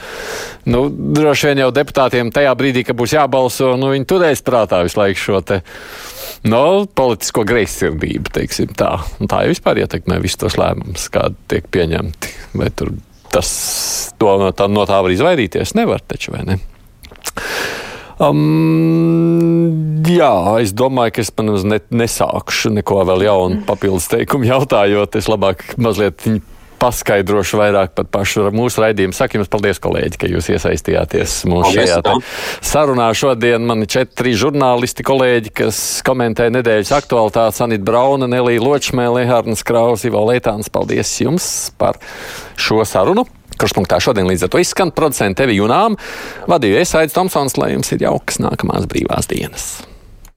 [0.70, 5.02] nu, droši vien jau deputātiem tajā brīdī, kad būs jābalso, nu, viņi turēs prātā visu
[5.02, 5.62] laiku šo te,
[6.48, 6.64] nu,
[7.00, 8.96] politisko greizsirdību, teiksim tā.
[9.20, 12.36] Un tā jau vispār ietekmē visus tos lēmumus, kādi tiek pieņemti.
[12.60, 12.96] Vai tur
[13.34, 13.50] tas,
[14.20, 15.76] to, tā, no tā var izvairīties?
[15.78, 16.60] Nevar taču, vai ne?
[18.20, 21.32] Um, jā, es domāju, ka es
[21.64, 25.16] ne, nesākšu neko vēl jaunu papildus teikumu jautājot.
[25.16, 26.28] Es labāk mazliet
[26.80, 29.16] paskaidrošu vairāk par pašu mūsu raidījumu.
[29.16, 32.20] Saku jums paldies, kolēģi, ka jūs iesaistījāties mūsu šajā
[32.66, 33.10] sarunā.
[33.16, 37.64] Šodien man ir četri žurnālisti kolēģi, kas komentē nedēļas aktualitātes.
[37.66, 40.72] Anita Brauna, Nelija Ločmēle, Hārnas Kraus, Ivo Leitāns.
[40.72, 42.00] Paldies jums par
[42.60, 43.28] šo sarunu.
[43.60, 46.00] Kruspunktā šodien līdz ar to izskan producents Tevi Junām.
[46.50, 49.72] Vadīju es Aits Tomsons, lai jums ir jaukas nākamās brīvās dienas.